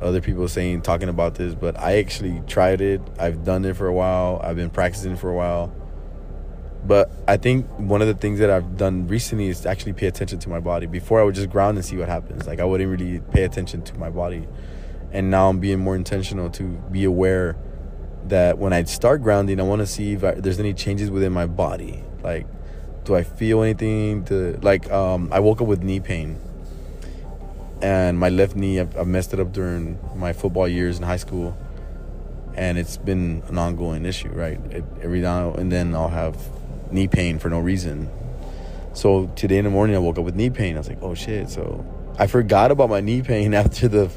other 0.00 0.20
people 0.20 0.48
saying 0.48 0.82
talking 0.82 1.08
about 1.08 1.34
this, 1.36 1.54
but 1.54 1.78
I 1.78 1.98
actually 1.98 2.42
tried 2.46 2.80
it. 2.80 3.00
I've 3.18 3.44
done 3.44 3.64
it 3.64 3.76
for 3.76 3.86
a 3.86 3.92
while. 3.92 4.40
I've 4.42 4.56
been 4.56 4.70
practicing 4.70 5.16
for 5.16 5.30
a 5.30 5.34
while. 5.34 5.72
But 6.84 7.12
I 7.28 7.36
think 7.36 7.66
one 7.78 8.00
of 8.00 8.08
the 8.08 8.14
things 8.14 8.38
that 8.38 8.50
I've 8.50 8.76
done 8.78 9.06
recently 9.06 9.48
is 9.48 9.66
actually 9.66 9.92
pay 9.92 10.06
attention 10.06 10.38
to 10.40 10.48
my 10.48 10.60
body. 10.60 10.86
Before 10.86 11.20
I 11.20 11.24
would 11.24 11.34
just 11.34 11.50
ground 11.50 11.76
and 11.76 11.84
see 11.84 11.96
what 11.96 12.08
happens. 12.08 12.46
Like 12.46 12.58
I 12.58 12.64
wouldn't 12.64 12.90
really 12.90 13.20
pay 13.30 13.44
attention 13.44 13.82
to 13.82 13.98
my 13.98 14.10
body. 14.10 14.48
And 15.12 15.30
now 15.30 15.48
I'm 15.48 15.60
being 15.60 15.78
more 15.78 15.94
intentional 15.94 16.48
to 16.50 16.64
be 16.90 17.04
aware 17.04 17.56
that 18.28 18.58
when 18.58 18.72
I 18.72 18.84
start 18.84 19.22
grounding, 19.22 19.60
I 19.60 19.64
want 19.64 19.80
to 19.80 19.86
see 19.86 20.12
if 20.12 20.24
I, 20.24 20.32
there's 20.32 20.60
any 20.60 20.74
changes 20.74 21.10
within 21.10 21.32
my 21.32 21.46
body. 21.46 22.02
Like 22.22 22.46
do 23.04 23.14
I 23.14 23.22
feel 23.22 23.62
anything? 23.62 24.24
To 24.26 24.58
like, 24.62 24.90
um, 24.90 25.30
I 25.32 25.40
woke 25.40 25.60
up 25.60 25.66
with 25.66 25.82
knee 25.82 26.00
pain, 26.00 26.38
and 27.82 28.18
my 28.18 28.28
left 28.28 28.56
knee. 28.56 28.80
I, 28.80 29.04
messed 29.04 29.32
it 29.32 29.40
up 29.40 29.52
during 29.52 29.98
my 30.14 30.32
football 30.32 30.68
years 30.68 30.98
in 30.98 31.02
high 31.02 31.16
school, 31.16 31.56
and 32.54 32.78
it's 32.78 32.96
been 32.96 33.42
an 33.48 33.58
ongoing 33.58 34.04
issue. 34.04 34.28
Right, 34.28 34.60
it, 34.70 34.84
every 35.02 35.20
now 35.20 35.52
and 35.52 35.70
then 35.70 35.94
I'll 35.94 36.08
have 36.08 36.36
knee 36.92 37.08
pain 37.08 37.38
for 37.38 37.48
no 37.48 37.58
reason. 37.60 38.10
So 38.92 39.26
today 39.36 39.58
in 39.58 39.64
the 39.64 39.70
morning 39.70 39.96
I 39.96 40.00
woke 40.00 40.18
up 40.18 40.24
with 40.24 40.34
knee 40.34 40.50
pain. 40.50 40.74
I 40.74 40.78
was 40.78 40.88
like, 40.88 41.02
oh 41.02 41.14
shit. 41.14 41.48
So 41.48 41.84
I 42.18 42.26
forgot 42.26 42.70
about 42.70 42.90
my 42.90 43.00
knee 43.00 43.22
pain 43.22 43.54
after 43.62 43.88
the. 43.88 44.10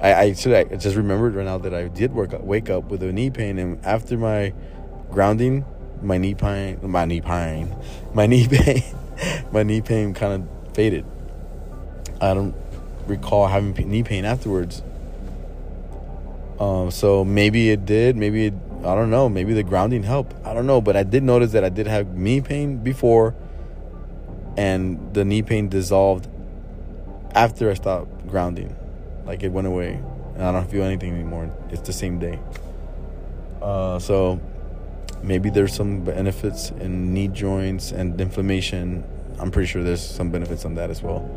I, 0.00 0.12
I 0.12 0.22
I 0.22 0.30
just 0.76 0.96
remembered 0.96 1.34
right 1.34 1.44
now 1.44 1.58
that 1.58 1.74
I 1.74 1.88
did 1.88 2.14
work 2.14 2.30
wake 2.40 2.70
up 2.70 2.84
with 2.84 3.02
a 3.02 3.12
knee 3.12 3.30
pain, 3.30 3.58
and 3.58 3.84
after 3.84 4.16
my 4.16 4.52
grounding 5.10 5.64
my 6.02 6.18
knee 6.18 6.34
pain, 6.34 6.78
my 6.82 7.04
knee 7.04 7.20
pain, 7.20 7.74
my 8.14 8.26
knee 8.26 8.46
pain, 8.48 8.82
my 9.52 9.62
knee 9.62 9.80
pain 9.80 10.14
kind 10.14 10.42
of 10.42 10.74
faded. 10.74 11.04
I 12.20 12.34
don't 12.34 12.54
recall 13.06 13.46
having 13.46 13.72
knee 13.88 14.02
pain 14.02 14.24
afterwards. 14.24 14.82
Um, 16.58 16.90
so 16.90 17.24
maybe 17.24 17.70
it 17.70 17.86
did. 17.86 18.16
Maybe 18.16 18.46
it, 18.46 18.54
I 18.80 18.94
don't 18.94 19.10
know. 19.10 19.28
Maybe 19.28 19.54
the 19.54 19.62
grounding 19.62 20.02
helped. 20.02 20.34
I 20.44 20.52
don't 20.54 20.66
know. 20.66 20.80
But 20.80 20.96
I 20.96 21.04
did 21.04 21.22
notice 21.22 21.52
that 21.52 21.64
I 21.64 21.68
did 21.68 21.86
have 21.86 22.16
knee 22.16 22.40
pain 22.40 22.78
before, 22.78 23.34
and 24.56 25.14
the 25.14 25.24
knee 25.24 25.42
pain 25.42 25.68
dissolved 25.68 26.28
after 27.34 27.70
I 27.70 27.74
stopped 27.74 28.26
grounding. 28.26 28.74
Like 29.28 29.42
it 29.42 29.52
went 29.52 29.66
away, 29.66 30.00
and 30.36 30.42
I 30.42 30.52
don't 30.52 30.70
feel 30.70 30.84
anything 30.84 31.12
anymore. 31.12 31.54
It's 31.68 31.82
the 31.82 31.92
same 31.92 32.18
day. 32.18 32.38
Uh, 33.60 33.98
so 33.98 34.40
maybe 35.22 35.50
there's 35.50 35.74
some 35.74 36.02
benefits 36.02 36.70
in 36.70 37.12
knee 37.12 37.28
joints 37.28 37.92
and 37.92 38.18
inflammation. 38.18 39.04
I'm 39.38 39.50
pretty 39.50 39.66
sure 39.66 39.84
there's 39.84 40.00
some 40.00 40.30
benefits 40.30 40.64
on 40.64 40.76
that 40.76 40.88
as 40.88 41.02
well. 41.02 41.28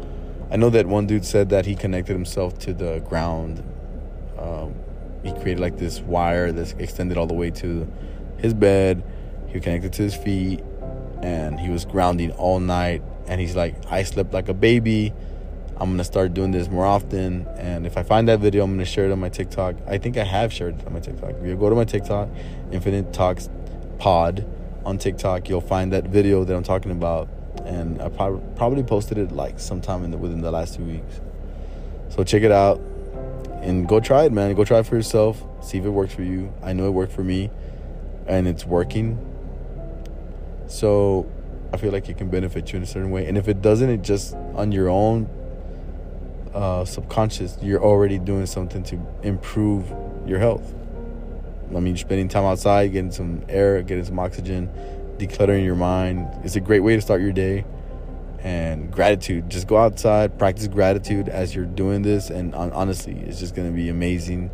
I 0.49 0.55
know 0.55 0.69
that 0.69 0.85
one 0.85 1.05
dude 1.05 1.25
said 1.25 1.49
that 1.49 1.65
he 1.65 1.75
connected 1.75 2.13
himself 2.13 2.57
to 2.59 2.73
the 2.73 2.99
ground. 2.99 3.61
Um, 4.39 4.73
he 5.21 5.33
created 5.33 5.59
like 5.59 5.77
this 5.77 5.99
wire 5.99 6.53
that 6.53 6.79
extended 6.79 7.17
all 7.17 7.27
the 7.27 7.33
way 7.33 7.51
to 7.51 7.91
his 8.37 8.53
bed. 8.53 9.03
He 9.49 9.59
connected 9.59 9.91
to 9.93 10.03
his 10.03 10.15
feet, 10.15 10.63
and 11.21 11.59
he 11.59 11.69
was 11.69 11.83
grounding 11.83 12.31
all 12.31 12.61
night. 12.61 13.01
And 13.27 13.41
he's 13.41 13.57
like, 13.57 13.75
I 13.91 14.03
slept 14.03 14.33
like 14.33 14.47
a 14.47 14.53
baby. 14.53 15.13
I'm 15.81 15.89
gonna 15.89 16.03
start 16.03 16.35
doing 16.35 16.51
this 16.51 16.69
more 16.69 16.85
often. 16.85 17.47
And 17.57 17.87
if 17.87 17.97
I 17.97 18.03
find 18.03 18.27
that 18.27 18.39
video, 18.39 18.63
I'm 18.63 18.71
gonna 18.71 18.85
share 18.85 19.07
it 19.07 19.11
on 19.11 19.19
my 19.19 19.29
TikTok. 19.29 19.77
I 19.87 19.97
think 19.97 20.15
I 20.15 20.23
have 20.23 20.53
shared 20.53 20.79
it 20.79 20.85
on 20.85 20.93
my 20.93 20.99
TikTok. 20.99 21.31
If 21.31 21.43
you 21.43 21.55
go 21.55 21.71
to 21.71 21.75
my 21.75 21.85
TikTok, 21.85 22.29
Infinite 22.71 23.11
Talks 23.13 23.49
pod 23.97 24.45
on 24.85 24.99
TikTok, 24.99 25.49
you'll 25.49 25.59
find 25.59 25.91
that 25.93 26.03
video 26.03 26.43
that 26.43 26.55
I'm 26.55 26.61
talking 26.61 26.91
about, 26.91 27.29
and 27.65 27.99
I 27.99 28.09
probably 28.09 28.83
posted 28.83 29.17
it 29.17 29.31
like 29.31 29.59
sometime 29.59 30.03
in 30.03 30.11
the, 30.11 30.19
within 30.19 30.41
the 30.41 30.51
last 30.51 30.75
two 30.75 30.83
weeks. 30.83 31.19
So 32.09 32.23
check 32.23 32.43
it 32.43 32.51
out 32.51 32.79
and 33.63 33.87
go 33.87 33.99
try 33.99 34.25
it, 34.25 34.31
man. 34.31 34.53
Go 34.53 34.63
try 34.63 34.79
it 34.79 34.85
for 34.85 34.95
yourself. 34.95 35.43
See 35.63 35.79
if 35.79 35.85
it 35.85 35.89
works 35.89 36.13
for 36.13 36.21
you. 36.21 36.53
I 36.61 36.73
know 36.73 36.85
it 36.85 36.91
worked 36.91 37.11
for 37.11 37.23
me, 37.23 37.49
and 38.27 38.47
it's 38.47 38.67
working. 38.67 39.17
So 40.67 41.27
I 41.73 41.77
feel 41.77 41.91
like 41.91 42.07
it 42.07 42.19
can 42.19 42.29
benefit 42.29 42.71
you 42.71 42.77
in 42.77 42.83
a 42.83 42.85
certain 42.85 43.09
way. 43.09 43.25
And 43.25 43.35
if 43.35 43.47
it 43.47 43.63
doesn't, 43.63 43.89
it 43.89 44.03
just 44.03 44.35
on 44.53 44.71
your 44.71 44.87
own 44.87 45.27
uh, 46.53 46.85
subconscious, 46.85 47.57
you're 47.61 47.83
already 47.83 48.19
doing 48.19 48.45
something 48.45 48.83
to 48.83 48.99
improve 49.23 49.91
your 50.25 50.39
health. 50.39 50.73
I 51.75 51.79
mean, 51.79 51.95
spending 51.95 52.27
time 52.27 52.43
outside, 52.43 52.91
getting 52.91 53.11
some 53.11 53.43
air, 53.47 53.81
getting 53.81 54.03
some 54.03 54.19
oxygen, 54.19 54.69
decluttering 55.17 55.63
your 55.63 55.75
mind. 55.75 56.27
It's 56.43 56.55
a 56.55 56.59
great 56.59 56.81
way 56.81 56.95
to 56.95 57.01
start 57.01 57.21
your 57.21 57.31
day. 57.31 57.65
And 58.39 58.91
gratitude. 58.91 59.49
Just 59.49 59.67
go 59.67 59.77
outside, 59.77 60.39
practice 60.39 60.67
gratitude 60.67 61.29
as 61.29 61.53
you're 61.53 61.65
doing 61.65 62.01
this. 62.01 62.31
And 62.31 62.55
honestly, 62.55 63.13
it's 63.19 63.39
just 63.39 63.53
going 63.55 63.69
to 63.69 63.75
be 63.75 63.87
amazing. 63.89 64.49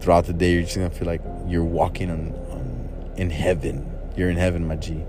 Throughout 0.00 0.26
the 0.26 0.32
day, 0.32 0.52
you're 0.52 0.62
just 0.62 0.76
going 0.76 0.88
to 0.88 0.96
feel 0.96 1.06
like 1.06 1.20
you're 1.46 1.64
walking 1.64 2.10
on, 2.10 2.32
on 2.50 3.12
in 3.16 3.30
heaven. 3.30 3.90
You're 4.16 4.30
in 4.30 4.36
heaven, 4.36 4.66
my 4.66 4.76
G. 4.76 5.04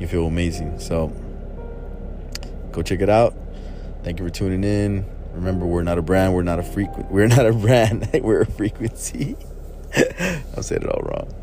You 0.00 0.08
feel 0.08 0.26
amazing. 0.26 0.80
So 0.80 1.12
go 2.72 2.82
check 2.82 3.00
it 3.00 3.08
out. 3.08 3.36
Thank 4.04 4.18
you 4.18 4.26
for 4.26 4.30
tuning 4.30 4.64
in. 4.64 5.06
Remember, 5.32 5.64
we're 5.64 5.82
not 5.82 5.96
a 5.96 6.02
brand. 6.02 6.34
We're 6.34 6.42
not 6.42 6.58
a 6.58 6.62
frequent. 6.62 7.10
We're 7.10 7.26
not 7.26 7.46
a 7.46 7.54
brand. 7.54 8.10
we're 8.22 8.42
a 8.42 8.46
frequency. 8.46 9.34
I 9.96 10.60
said 10.60 10.82
it 10.82 10.88
all 10.90 11.00
wrong. 11.00 11.34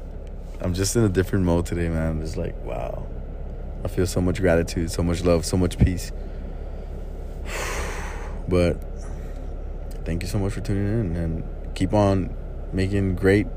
I'm 0.61 0.75
just 0.75 0.95
in 0.95 1.03
a 1.03 1.09
different 1.09 1.43
mode 1.43 1.65
today, 1.65 1.89
man. 1.89 2.11
I'm 2.11 2.21
just 2.21 2.37
like, 2.37 2.55
wow. 2.63 3.07
I 3.83 3.87
feel 3.87 4.05
so 4.05 4.21
much 4.21 4.39
gratitude, 4.39 4.91
so 4.91 5.01
much 5.01 5.23
love, 5.23 5.43
so 5.43 5.57
much 5.57 5.77
peace. 5.77 6.11
But 8.47 8.83
thank 10.03 10.23
you 10.23 10.27
so 10.27 10.37
much 10.37 10.53
for 10.53 10.61
tuning 10.61 10.87
in 10.99 11.15
and 11.15 11.43
keep 11.73 11.93
on 11.93 12.35
making 12.73 13.15
great 13.15 13.47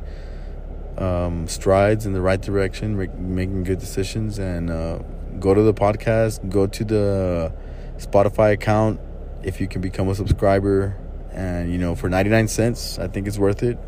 um, 0.98 1.48
strides 1.48 2.06
in 2.06 2.12
the 2.12 2.20
right 2.20 2.40
direction, 2.40 2.96
making 2.96 3.64
good 3.64 3.80
decisions, 3.80 4.38
and 4.38 4.70
uh, 4.70 5.00
go 5.40 5.52
to 5.52 5.62
the 5.62 5.74
podcast, 5.74 6.48
go 6.48 6.66
to 6.68 6.84
the 6.84 7.52
Spotify 7.98 8.52
account 8.52 9.00
if 9.42 9.60
you 9.60 9.68
can 9.68 9.80
become 9.80 10.08
a 10.08 10.14
subscriber. 10.14 10.96
And, 11.32 11.70
you 11.72 11.78
know, 11.78 11.94
for 11.94 12.08
99 12.08 12.48
cents, 12.48 12.98
I 12.98 13.08
think 13.08 13.26
it's 13.26 13.38
worth 13.38 13.62
it. 13.62 13.78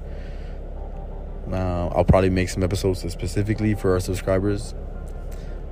Uh, 1.51 1.89
I'll 1.89 2.05
probably 2.05 2.31
make 2.31 2.49
some 2.49 2.63
episodes 2.63 3.01
specifically 3.13 3.75
for 3.75 3.93
our 3.93 4.01
subscribers, 4.01 4.75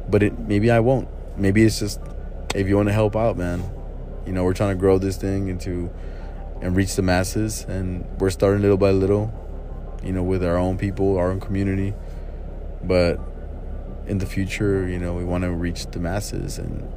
but 0.09 0.23
it 0.23 0.39
maybe 0.39 0.71
I 0.71 0.79
won't. 0.79 1.09
Maybe 1.37 1.65
it's 1.65 1.81
just 1.81 2.01
if 2.55 2.69
you 2.69 2.77
want 2.77 2.89
to 2.89 2.93
help 2.93 3.17
out, 3.17 3.37
man. 3.37 3.69
You 4.25 4.33
know, 4.33 4.45
we're 4.45 4.55
trying 4.55 4.77
to 4.77 4.81
grow 4.81 4.99
this 4.99 5.17
thing 5.17 5.49
into 5.49 5.91
and 6.63 6.77
reach 6.77 6.95
the 6.95 7.03
masses, 7.03 7.65
and 7.65 8.07
we're 8.21 8.31
starting 8.31 8.63
little 8.63 8.77
by 8.77 8.93
little. 8.93 9.33
You 10.05 10.13
know, 10.13 10.23
with 10.23 10.45
our 10.45 10.57
own 10.57 10.79
people, 10.79 11.17
our 11.17 11.31
own 11.31 11.41
community, 11.41 11.95
but 12.85 13.19
in 14.07 14.19
the 14.19 14.27
future, 14.27 14.87
you 14.87 14.99
know, 14.99 15.15
we 15.15 15.25
want 15.25 15.43
to 15.43 15.51
reach 15.51 15.87
the 15.87 15.99
masses 15.99 16.59
and 16.59 16.89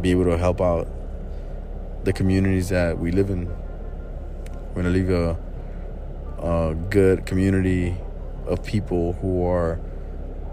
be 0.00 0.10
able 0.10 0.24
to 0.24 0.36
help 0.36 0.60
out 0.60 0.88
the 2.04 2.12
communities 2.12 2.68
that 2.68 2.98
we 2.98 3.10
live 3.10 3.30
in. 3.30 3.48
We're 4.74 4.82
gonna 4.82 4.90
leave 4.90 5.10
a 5.10 5.36
a 6.38 6.74
good 6.90 7.26
community 7.26 7.96
of 8.46 8.62
people 8.62 9.14
who 9.14 9.44
are 9.44 9.80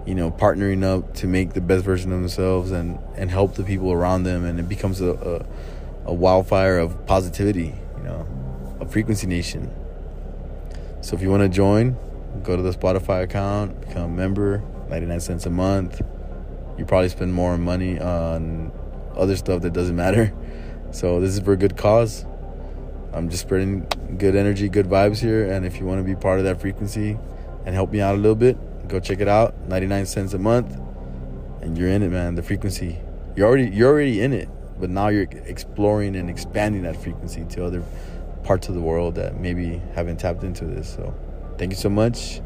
you 0.06 0.16
know 0.16 0.32
partnering 0.32 0.84
up 0.84 1.14
to 1.14 1.28
make 1.28 1.54
the 1.54 1.62
best 1.62 1.84
version 1.84 2.12
of 2.12 2.20
themselves 2.20 2.72
and 2.72 3.00
and 3.16 3.30
help 3.30 3.56
the 3.56 3.64
people 3.64 3.92
around 3.92 4.24
them 4.24 4.44
and 4.46 4.60
it 4.60 4.68
becomes 4.68 5.02
a 5.02 5.12
a, 6.06 6.12
a 6.12 6.14
wildfire 6.14 6.78
of 6.78 7.06
positivity 7.06 7.76
you 7.98 8.04
know 8.04 8.28
a 8.80 8.86
frequency 8.86 9.28
nation 9.28 9.72
so 11.02 11.16
if 11.16 11.22
you 11.22 11.30
want 11.30 11.44
to 11.44 11.50
join 11.50 11.98
go 12.44 12.56
to 12.56 12.62
the 12.62 12.72
spotify 12.72 13.24
account 13.24 13.80
become 13.82 14.04
a 14.04 14.16
member 14.16 14.64
99 14.90 15.20
cents 15.20 15.46
a 15.46 15.50
month 15.50 16.02
you 16.78 16.86
probably 16.86 17.10
spend 17.10 17.34
more 17.34 17.58
money 17.58 18.00
on 18.00 18.72
other 19.16 19.36
stuff 19.36 19.62
that 19.62 19.74
doesn't 19.74 19.96
matter. 19.96 20.34
So 20.92 21.20
this 21.20 21.34
is 21.34 21.40
for 21.40 21.54
a 21.54 21.58
good 21.58 21.76
cause. 21.76 22.24
I'm 23.14 23.30
just 23.30 23.42
spreading 23.42 23.88
good 24.18 24.36
energy, 24.36 24.70
good 24.70 24.86
vibes 24.86 25.20
here. 25.20 25.52
And 25.52 25.66
if 25.66 25.80
you 25.80 25.86
want 25.86 26.00
to 26.00 26.04
be 26.04 26.16
part 26.16 26.38
of 26.40 26.46
that 26.46 26.62
frequency 26.62 27.18
and 27.66 27.74
help 27.74 27.92
me 27.92 28.00
out 28.00 28.16
a 28.16 28.18
little 28.18 28.36
bit, 28.36 28.58
go 28.88 29.00
check 29.00 29.20
it 29.20 29.28
out. 29.28 29.58
99 29.68 30.06
cents 30.06 30.34
a 30.34 30.38
month, 30.38 30.80
and 31.62 31.78
you're 31.78 31.90
in 31.90 32.04
it, 32.04 32.10
man. 32.10 32.36
The 32.36 32.44
frequency, 32.44 33.00
you're 33.36 33.48
already 33.48 33.70
you're 33.70 33.90
already 33.90 34.22
in 34.22 34.34
it, 34.34 34.50
but 34.80 34.90
now 34.90 35.08
you're 35.08 35.24
exploring 35.24 36.16
and 36.16 36.30
expanding 36.30 36.84
that 36.84 36.96
frequency 36.96 37.46
to 37.46 37.66
other 37.66 37.84
parts 38.44 38.68
of 38.68 38.76
the 38.76 38.82
world 38.82 39.16
that 39.16 39.40
maybe 39.40 39.82
haven't 39.96 40.18
tapped 40.18 40.44
into 40.44 40.66
this. 40.66 40.94
So, 40.94 41.16
thank 41.58 41.72
you 41.72 41.78
so 41.78 41.90
much. 41.90 42.42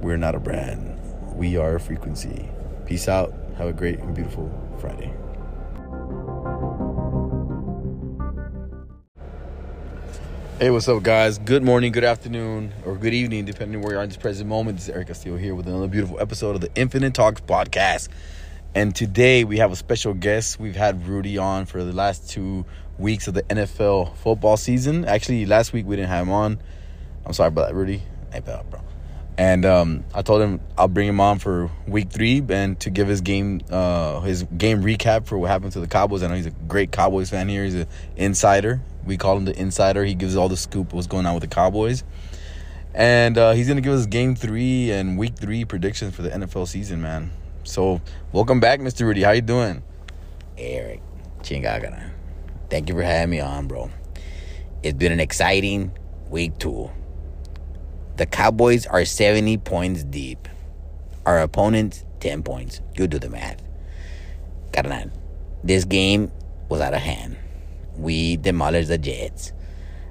We're 0.00 0.16
not 0.16 0.34
a 0.34 0.40
brand. 0.40 0.96
We 1.34 1.56
are 1.56 1.76
a 1.76 1.80
frequency. 1.80 2.48
Peace 2.86 3.08
out. 3.08 3.34
Have 3.56 3.68
a 3.68 3.72
great 3.72 3.98
and 3.98 4.14
beautiful 4.14 4.48
Friday. 4.80 5.12
Hey, 10.58 10.70
what's 10.70 10.88
up, 10.88 11.04
guys? 11.04 11.38
Good 11.38 11.62
morning, 11.62 11.92
good 11.92 12.02
afternoon, 12.02 12.72
or 12.84 12.96
good 12.96 13.14
evening, 13.14 13.44
depending 13.44 13.76
on 13.76 13.82
where 13.82 13.92
you 13.92 13.98
are 14.00 14.02
in 14.02 14.08
this 14.08 14.16
present 14.16 14.48
moment. 14.48 14.78
This 14.78 14.88
is 14.88 14.92
Eric 14.92 15.06
Castillo 15.06 15.36
here 15.36 15.54
with 15.54 15.68
another 15.68 15.86
beautiful 15.86 16.18
episode 16.18 16.56
of 16.56 16.60
the 16.60 16.70
Infinite 16.74 17.14
Talks 17.14 17.40
podcast. 17.40 18.08
And 18.74 18.92
today 18.92 19.44
we 19.44 19.58
have 19.58 19.70
a 19.70 19.76
special 19.76 20.14
guest. 20.14 20.58
We've 20.58 20.74
had 20.74 21.06
Rudy 21.06 21.38
on 21.38 21.66
for 21.66 21.84
the 21.84 21.92
last 21.92 22.28
two 22.28 22.64
weeks 22.98 23.28
of 23.28 23.34
the 23.34 23.44
NFL 23.44 24.16
football 24.16 24.56
season. 24.56 25.04
Actually, 25.04 25.46
last 25.46 25.72
week 25.72 25.86
we 25.86 25.94
didn't 25.94 26.08
have 26.08 26.26
him 26.26 26.32
on. 26.32 26.58
I'm 27.24 27.34
sorry 27.34 27.48
about 27.48 27.68
that, 27.68 27.76
Rudy. 27.76 28.02
Hey, 28.32 28.40
bro. 28.40 28.64
And 29.38 29.64
um, 29.64 30.04
I 30.12 30.22
told 30.22 30.42
him 30.42 30.60
I'll 30.76 30.88
bring 30.88 31.06
him 31.06 31.20
on 31.20 31.38
for 31.38 31.70
week 31.86 32.10
three 32.10 32.42
and 32.48 32.78
to 32.80 32.90
give 32.90 33.06
his 33.06 33.20
game 33.20 33.60
uh, 33.70 34.18
his 34.20 34.42
game 34.42 34.82
recap 34.82 35.26
for 35.26 35.38
what 35.38 35.48
happened 35.48 35.70
to 35.72 35.80
the 35.80 35.86
Cowboys. 35.86 36.24
I 36.24 36.26
know 36.26 36.34
he's 36.34 36.46
a 36.46 36.50
great 36.50 36.90
Cowboys 36.90 37.30
fan 37.30 37.48
here. 37.48 37.62
He's 37.62 37.76
an 37.76 37.86
insider. 38.16 38.80
We 39.06 39.16
call 39.16 39.36
him 39.36 39.44
the 39.44 39.56
insider. 39.56 40.04
He 40.04 40.14
gives 40.14 40.34
all 40.34 40.48
the 40.48 40.56
scoop 40.56 40.92
what's 40.92 41.06
going 41.06 41.24
on 41.24 41.34
with 41.34 41.42
the 41.42 41.48
Cowboys. 41.48 42.02
And 42.94 43.38
uh, 43.38 43.52
he's 43.52 43.68
gonna 43.68 43.80
give 43.80 43.92
us 43.92 44.06
game 44.06 44.34
three 44.34 44.90
and 44.90 45.16
week 45.16 45.36
three 45.36 45.64
predictions 45.64 46.16
for 46.16 46.22
the 46.22 46.30
NFL 46.30 46.66
season, 46.66 47.00
man. 47.00 47.30
So 47.62 48.00
welcome 48.32 48.58
back, 48.58 48.80
Mr. 48.80 49.06
Rudy. 49.06 49.22
How 49.22 49.30
you 49.30 49.40
doing? 49.40 49.84
Eric, 50.56 51.00
chingagana. 51.42 52.10
Thank 52.70 52.88
you 52.88 52.96
for 52.96 53.02
having 53.02 53.30
me 53.30 53.38
on, 53.38 53.68
bro. 53.68 53.88
It's 54.82 54.98
been 54.98 55.12
an 55.12 55.20
exciting 55.20 55.92
week 56.28 56.58
two. 56.58 56.90
The 58.18 58.26
Cowboys 58.26 58.84
are 58.84 59.04
70 59.04 59.58
points 59.58 60.02
deep. 60.02 60.48
Our 61.24 61.38
opponents, 61.38 62.04
10 62.18 62.42
points. 62.42 62.80
You 62.96 63.06
do 63.06 63.20
the 63.20 63.30
math. 63.30 63.62
Carnal, 64.72 65.12
this 65.62 65.84
game 65.84 66.32
was 66.68 66.80
out 66.80 66.94
of 66.94 67.00
hand. 67.00 67.36
We 67.96 68.36
demolished 68.36 68.88
the 68.88 68.98
Jets. 68.98 69.52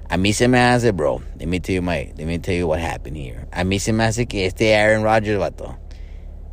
A 0.08 0.16
mí 0.16 0.32
se 0.32 0.46
me 0.46 0.56
hace, 0.56 0.90
bro. 0.96 1.20
Let 1.38 1.48
me 1.48 1.58
tell 1.60 1.74
you 1.74 1.82
my, 1.82 2.10
let 2.16 2.26
me 2.26 2.38
tell 2.38 2.54
you 2.54 2.66
what 2.66 2.80
happened 2.80 3.18
here. 3.18 3.46
A 3.52 3.62
mí 3.62 3.78
se 3.78 3.92
me 3.92 4.04
hace 4.04 4.26
que 4.26 4.46
este 4.46 4.62
Aaron 4.62 5.02
Rodgers, 5.02 5.38
vato, 5.38 5.76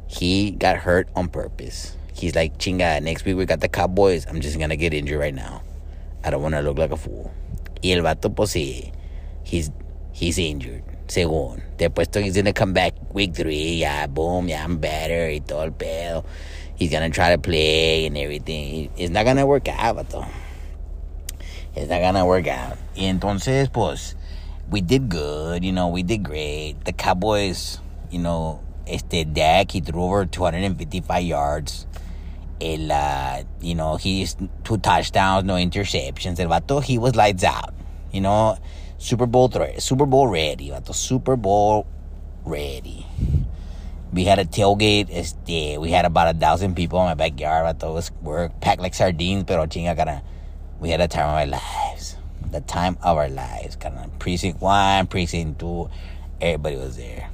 he 0.08 0.52
got 0.52 0.76
hurt 0.76 1.08
on 1.16 1.30
purpose. 1.30 1.96
He's 2.14 2.36
like, 2.36 2.58
chinga, 2.58 3.02
next 3.02 3.24
week 3.24 3.38
we 3.38 3.46
got 3.46 3.62
the 3.62 3.70
Cowboys. 3.70 4.26
I'm 4.28 4.42
just 4.42 4.60
gonna 4.60 4.76
get 4.76 4.94
injured 4.94 5.22
right 5.22 5.34
now. 5.34 5.62
I 6.22 6.32
don't 6.32 6.42
wanna 6.42 6.62
look 6.62 6.78
like 6.78 6.92
a 6.92 6.98
fool. 6.98 7.34
Y 7.82 7.92
el 7.92 8.02
vato, 8.02 8.36
pues 8.36 8.52
sí, 8.52 8.92
he's, 9.46 9.72
he's 10.12 10.38
injured 10.38 10.84
según. 11.08 11.62
Después 11.78 12.08
he's 12.24 12.36
gonna 12.36 12.54
come 12.54 12.74
back 12.74 12.94
week 13.14 13.34
three, 13.34 13.76
yeah, 13.76 14.08
boom, 14.08 14.48
yeah, 14.48 14.64
I'm 14.64 14.78
better 14.78 15.30
y 15.30 15.40
todo 15.40 15.64
el 15.64 15.72
pedo. 15.72 16.24
He's 16.76 16.92
gonna 16.92 17.10
try 17.10 17.32
to 17.32 17.38
play 17.38 18.06
and 18.06 18.18
everything. 18.18 18.90
It's 18.98 19.12
not 19.12 19.26
gonna 19.26 19.46
work 19.46 19.68
out, 19.70 19.98
vato. 19.98 20.28
It's 21.76 21.90
not 21.90 22.02
gonna 22.02 22.26
work 22.26 22.48
out. 22.48 22.78
Y 22.96 23.04
entonces, 23.04 23.72
pues, 23.72 24.16
we 24.70 24.82
did 24.82 25.10
good, 25.10 25.64
you 25.64 25.72
know, 25.72 25.88
we 25.88 26.04
did 26.04 26.24
great. 26.24 26.76
The 26.86 26.94
Cowboys, 26.94 27.80
you 28.10 28.20
know, 28.20 28.62
este 28.88 29.26
Dak, 29.34 29.72
he 29.72 29.82
threw 29.82 30.04
over 30.04 30.26
255 30.26 31.24
yards. 31.24 31.88
El, 32.62 32.92
uh, 32.92 33.44
you 33.60 33.76
know, 33.76 33.98
he's 33.98 34.36
two 34.64 34.78
touchdowns, 34.78 35.44
no 35.44 35.56
interceptions. 35.56 36.40
El 36.40 36.48
vato, 36.48 36.82
he 36.82 36.98
was 36.98 37.16
lights 37.16 37.44
out. 37.44 37.74
You 38.12 38.22
know, 38.22 38.58
Super 38.98 39.26
Bowl 39.26 39.50
three, 39.50 39.80
Super 39.80 40.06
Bowl 40.06 40.28
ready, 40.28 40.70
vato. 40.70 40.94
Super 40.96 41.36
Bowl 41.36 41.86
ready. 42.46 43.06
We 44.14 44.24
had 44.24 44.40
a 44.40 44.46
tailgate. 44.46 45.10
Este, 45.12 45.78
we 45.80 45.92
had 45.92 46.06
about 46.06 46.34
a 46.34 46.38
thousand 46.38 46.76
people 46.76 47.00
in 47.02 47.06
my 47.06 47.14
backyard. 47.16 47.66
Vato. 47.66 47.90
It 47.90 47.94
was 47.94 48.12
work 48.22 48.62
packed 48.62 48.82
like 48.82 48.94
sardines, 48.94 49.44
pero 49.44 49.66
chinga, 49.66 49.96
cara. 49.96 50.24
We 50.80 50.90
had 50.90 51.02
a 51.02 51.08
time 51.08 51.30
of 51.30 51.36
our 51.36 51.46
lives. 51.46 52.16
The 52.52 52.62
time 52.62 52.98
of 53.04 53.18
our 53.18 53.30
lives. 53.30 53.76
Cara. 53.76 54.10
Precinct 54.20 54.62
one, 54.62 55.08
precinct 55.08 55.60
two, 55.60 55.90
everybody 56.40 56.78
was 56.78 56.96
there. 56.96 57.30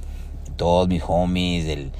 Todos 0.58 0.88
mis 0.88 1.02
homies, 1.02 1.68
el, 1.68 1.92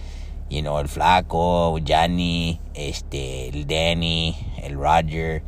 you 0.51 0.63
know, 0.63 0.77
el 0.77 0.85
flaco, 0.85 1.79
Johnny, 1.87 2.61
este, 2.75 3.55
el 3.55 3.65
Danny, 3.65 4.37
el 4.63 4.75
Roger. 4.77 5.43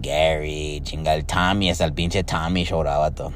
Gary, 0.00 0.80
chingal 0.84 1.24
Tommy, 1.26 1.68
hasta 1.68 1.84
el 1.84 1.90
pinche 1.92 2.26
Tommy 2.26 2.64
showed 2.64 2.86
up. 2.86 3.32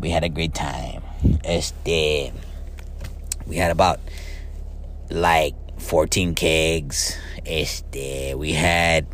We 0.00 0.10
had 0.10 0.24
a 0.24 0.28
great 0.28 0.54
time. 0.54 1.02
Este, 1.44 2.32
we 3.46 3.56
had 3.56 3.70
about 3.70 4.00
like 5.10 5.54
14 5.78 6.34
kegs. 6.34 7.16
Este, 7.46 8.34
we 8.36 8.52
had 8.52 9.06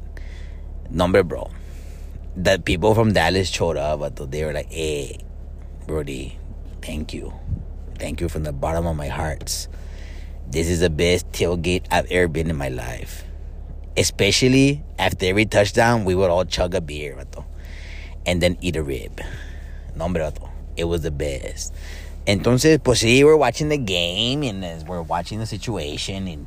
number 0.89 1.23
bro. 1.23 1.51
The 2.37 2.59
people 2.59 2.95
from 2.95 3.13
Dallas 3.13 3.49
showed 3.49 3.77
up, 3.77 4.01
but 4.01 4.31
they 4.31 4.45
were 4.45 4.53
like, 4.53 4.73
"Hey, 4.73 5.21
Brody, 5.87 6.39
thank 6.81 7.13
you, 7.13 7.33
thank 7.99 8.21
you 8.21 8.29
from 8.29 8.45
the 8.45 8.53
bottom 8.53 8.87
of 8.87 8.97
my 8.97 9.09
hearts. 9.09 9.69
This 10.49 10.69
is 10.69 10.81
the 10.81 10.91
best 10.91 11.31
tailgate 11.33 11.87
I've 11.91 12.07
ever 12.11 12.29
been 12.29 12.49
in 12.49 12.57
my 12.57 12.69
life." 12.69 13.25
Especially 13.97 14.83
after 14.99 15.27
every 15.27 15.47
touchdown, 15.47 16.05
we 16.05 16.15
would 16.15 16.31
all 16.31 16.45
chug 16.45 16.75
a 16.75 16.81
beer, 16.81 17.15
vato, 17.15 17.45
and 18.27 18.43
then 18.43 18.57
eat 18.61 18.77
a 18.77 18.83
rib. 18.83 19.21
No, 19.97 20.05
hombre. 20.05 20.33
It 20.77 20.85
was 20.85 21.03
the 21.03 21.11
best. 21.11 21.75
Entonces, 22.27 22.79
pues 22.79 23.01
sí, 23.01 23.25
we're 23.25 23.37
watching 23.37 23.69
the 23.69 23.79
game 23.79 24.43
and 24.43 24.63
we're 24.87 25.03
watching 25.03 25.41
the 25.41 25.47
situation 25.47 26.29
and 26.29 26.47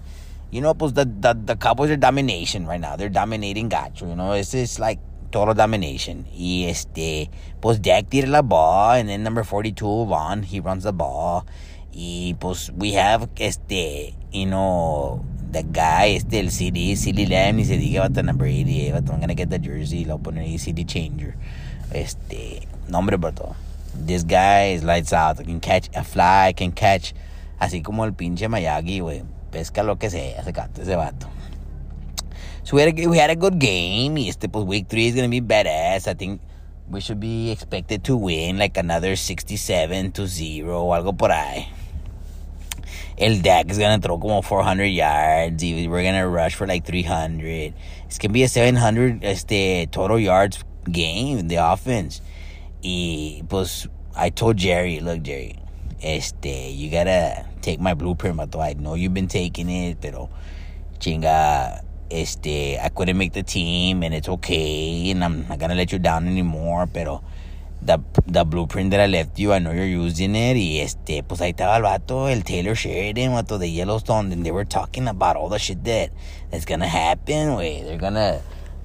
you 0.53 0.61
know, 0.61 0.75
pues 0.75 0.93
the, 0.93 1.05
the, 1.05 1.33
the 1.33 1.55
Cowboys 1.55 1.89
are 1.89 1.97
domination 1.97 2.67
right 2.67 2.79
now. 2.79 2.95
They're 2.95 3.09
dominating 3.09 3.69
gacho, 3.69 4.07
you 4.07 4.15
know. 4.15 4.33
It's 4.33 4.51
just 4.51 4.79
like 4.79 4.99
total 5.31 5.55
domination. 5.55 6.25
Y 6.31 6.65
este, 6.69 7.31
pues 7.59 7.81
Dak 7.81 8.09
tira 8.09 8.27
la 8.27 8.43
ball 8.43 8.97
and 8.97 9.09
then 9.09 9.23
number 9.23 9.43
42, 9.43 10.05
Vaughn, 10.05 10.43
he 10.43 10.59
runs 10.59 10.83
the 10.83 10.93
ball. 10.93 11.45
Y 11.91 12.35
pues 12.39 12.69
we 12.71 12.93
have 12.93 13.29
este, 13.37 14.13
you 14.31 14.45
know, 14.45 15.25
the 15.53 15.63
guy, 15.63 16.15
is 16.15 16.25
el 16.31 16.49
CD, 16.49 16.95
CeeDee 16.95 17.29
Lamb, 17.29 17.57
ni 17.57 17.63
se 17.63 17.77
diga, 17.77 18.01
va 18.01 18.19
a 18.19 18.23
number 18.23 18.47
88, 18.47 18.91
va 18.91 18.97
I'm 18.97 19.19
gonna 19.21 19.35
get 19.35 19.49
the 19.49 19.59
jersey, 19.59 20.03
lo 20.03 20.17
poner 20.17 20.43
ahí, 20.43 20.57
CD 20.59 20.83
changer. 20.83 21.35
Este, 21.93 22.67
nombre, 22.89 23.17
todo. 23.17 23.55
This 23.93 24.23
guy 24.23 24.73
is 24.73 24.83
lights 24.83 25.13
out, 25.13 25.37
can 25.37 25.59
catch 25.59 25.89
a 25.95 26.03
fly, 26.03 26.53
can 26.53 26.71
catch, 26.71 27.13
así 27.59 27.83
como 27.83 28.03
el 28.03 28.13
pinche 28.13 28.49
Miyagi, 28.49 28.99
güey. 28.99 29.23
Pesca 29.51 29.83
lo 29.83 29.97
que 29.97 30.09
sea, 30.09 30.41
ese 30.41 30.51
gato, 30.51 30.81
ese 30.81 30.95
vato. 30.95 31.27
So 32.63 32.75
we 32.75 32.81
had, 32.81 32.97
a, 32.97 33.07
we 33.07 33.17
had 33.19 33.29
a 33.29 33.35
good 33.35 33.59
game. 33.59 34.17
Este, 34.17 34.49
pues, 34.49 34.65
week 34.65 34.87
three 34.87 35.07
is 35.07 35.15
gonna 35.15 35.29
be 35.29 35.41
badass. 35.41 36.07
I 36.07 36.15
think 36.15 36.41
we 36.89 36.99
should 36.99 37.19
be 37.19 37.51
expected 37.51 38.03
to 38.05 38.17
win 38.17 38.57
like 38.57 38.77
another 38.77 39.15
67 39.15 40.11
to 40.13 40.27
0 40.27 40.81
o 40.81 40.93
algo 40.93 41.15
por 41.15 41.31
ahí. 41.31 41.67
El 43.17 43.41
Dak 43.41 43.69
is 43.69 43.77
gonna 43.77 43.99
throw 43.99 44.17
como 44.17 44.41
400 44.41 44.85
yards. 44.85 45.63
We're 45.63 46.03
gonna 46.03 46.27
rush 46.27 46.55
for 46.55 46.65
like 46.65 46.85
300. 46.85 47.73
It's 48.05 48.17
gonna 48.17 48.33
be 48.33 48.43
a 48.43 48.47
700 48.47 49.23
este, 49.23 49.91
total 49.91 50.19
yards 50.19 50.63
game, 50.91 51.47
the 51.47 51.57
offense. 51.57 52.21
Y 52.83 53.43
pues, 53.47 53.87
I 54.15 54.29
told 54.29 54.57
Jerry, 54.57 54.99
look, 54.99 55.21
Jerry, 55.21 55.57
este, 56.01 56.71
you 56.73 56.89
gotta 56.89 57.45
take 57.61 57.79
my 57.79 57.93
blueprint, 57.93 58.37
but 58.37 58.55
I 58.55 58.73
know 58.73 58.95
you've 58.95 59.13
been 59.13 59.27
taking 59.27 59.69
it, 59.69 60.01
pero 60.01 60.29
chinga, 60.99 61.83
este, 62.09 62.77
I 62.77 62.89
couldn't 62.89 63.17
make 63.17 63.33
the 63.33 63.43
team 63.43 64.03
and 64.03 64.13
it's 64.13 64.27
okay, 64.27 65.11
and 65.11 65.23
I'm 65.23 65.47
not 65.47 65.59
gonna 65.59 65.75
let 65.75 65.91
you 65.91 65.99
down 65.99 66.27
anymore, 66.27 66.87
pero 66.87 67.23
the, 67.85 67.99
the 68.27 68.43
blueprint 68.43 68.91
that 68.91 68.99
I 68.99 69.07
left 69.07 69.37
you, 69.39 69.53
I 69.53 69.59
know 69.59 69.71
you're 69.71 69.85
using 69.85 70.35
it. 70.35 70.55
Y 70.55 70.79
este, 70.79 71.23
pues 71.23 71.41
ahí 71.41 71.53
estaba 71.53 71.77
el 71.77 71.83
vato, 71.83 72.27
el 72.31 72.43
Taylor 72.43 72.75
Sheridan, 72.75 73.31
vato 73.33 73.59
de 73.59 73.69
Yellowstone, 73.69 74.31
and 74.31 74.45
they 74.45 74.51
were 74.51 74.65
talking 74.65 75.07
about 75.07 75.35
all 75.35 75.49
the 75.49 75.59
shit 75.59 75.83
that 75.83 76.11
that's 76.51 76.65
gonna 76.65 76.87
happen. 76.87 77.55
Wait, 77.55 77.83
they're 77.83 77.97
gonna 77.97 78.41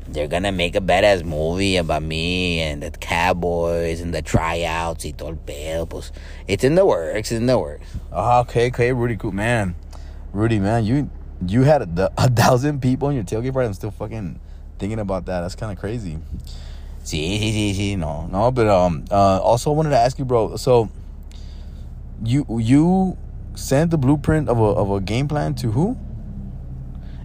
they're 0.09 0.27
gonna 0.27 0.53
make 0.53 0.75
a 0.75 0.81
badass 0.81 1.25
movie 1.25 1.77
about 1.77 2.03
me 2.03 2.61
and 2.61 2.83
the 2.83 2.91
Cowboys 2.91 4.01
and 4.01 4.15
the 4.15 4.23
tryouts 4.23 5.05
y 5.05 5.13
todo 5.17 5.31
el 5.31 5.37
pedo. 5.37 5.89
Pues 5.89 6.13
it's 6.47 6.65
in 6.65 6.75
the 6.75 6.85
works, 6.85 7.19
it's 7.19 7.33
in 7.33 7.47
the 7.47 7.59
works. 7.59 7.87
Oh, 8.13 8.41
okay, 8.41 8.69
okay, 8.69 8.93
Rudy, 8.93 9.17
cool 9.17 9.33
man. 9.33 9.75
Rudy, 10.33 10.59
man, 10.59 10.85
you 10.85 11.11
you 11.47 11.63
had 11.63 11.83
a, 11.99 12.11
a 12.19 12.29
thousand 12.29 12.81
people 12.81 13.09
in 13.11 13.15
your 13.15 13.25
tailgate 13.25 13.53
party. 13.53 13.67
I'm 13.67 13.75
still 13.75 13.91
fucking 13.91 14.41
thinking 14.79 14.99
about 14.99 15.27
that. 15.27 15.43
That's 15.43 15.55
kind 15.55 15.73
of 15.73 15.79
crazy. 15.79 16.19
Sí, 17.09 17.39
sí, 17.41 17.75
sí, 17.75 17.97
no. 17.97 18.29
No, 18.31 18.51
but 18.51 18.67
um, 18.69 19.03
uh, 19.11 19.41
also 19.41 19.73
I 19.73 19.75
wanted 19.75 19.91
to 19.91 19.99
ask 19.99 20.19
you, 20.19 20.27
bro. 20.27 20.57
So, 20.57 20.91
you 22.23 22.45
you 22.61 23.17
sent 23.55 23.91
the 23.91 23.97
blueprint 23.97 24.51
of 24.51 24.59
a 24.59 24.63
of 24.63 24.91
a 24.91 25.01
game 25.01 25.27
plan 25.27 25.55
to 25.55 25.71
who? 25.71 25.97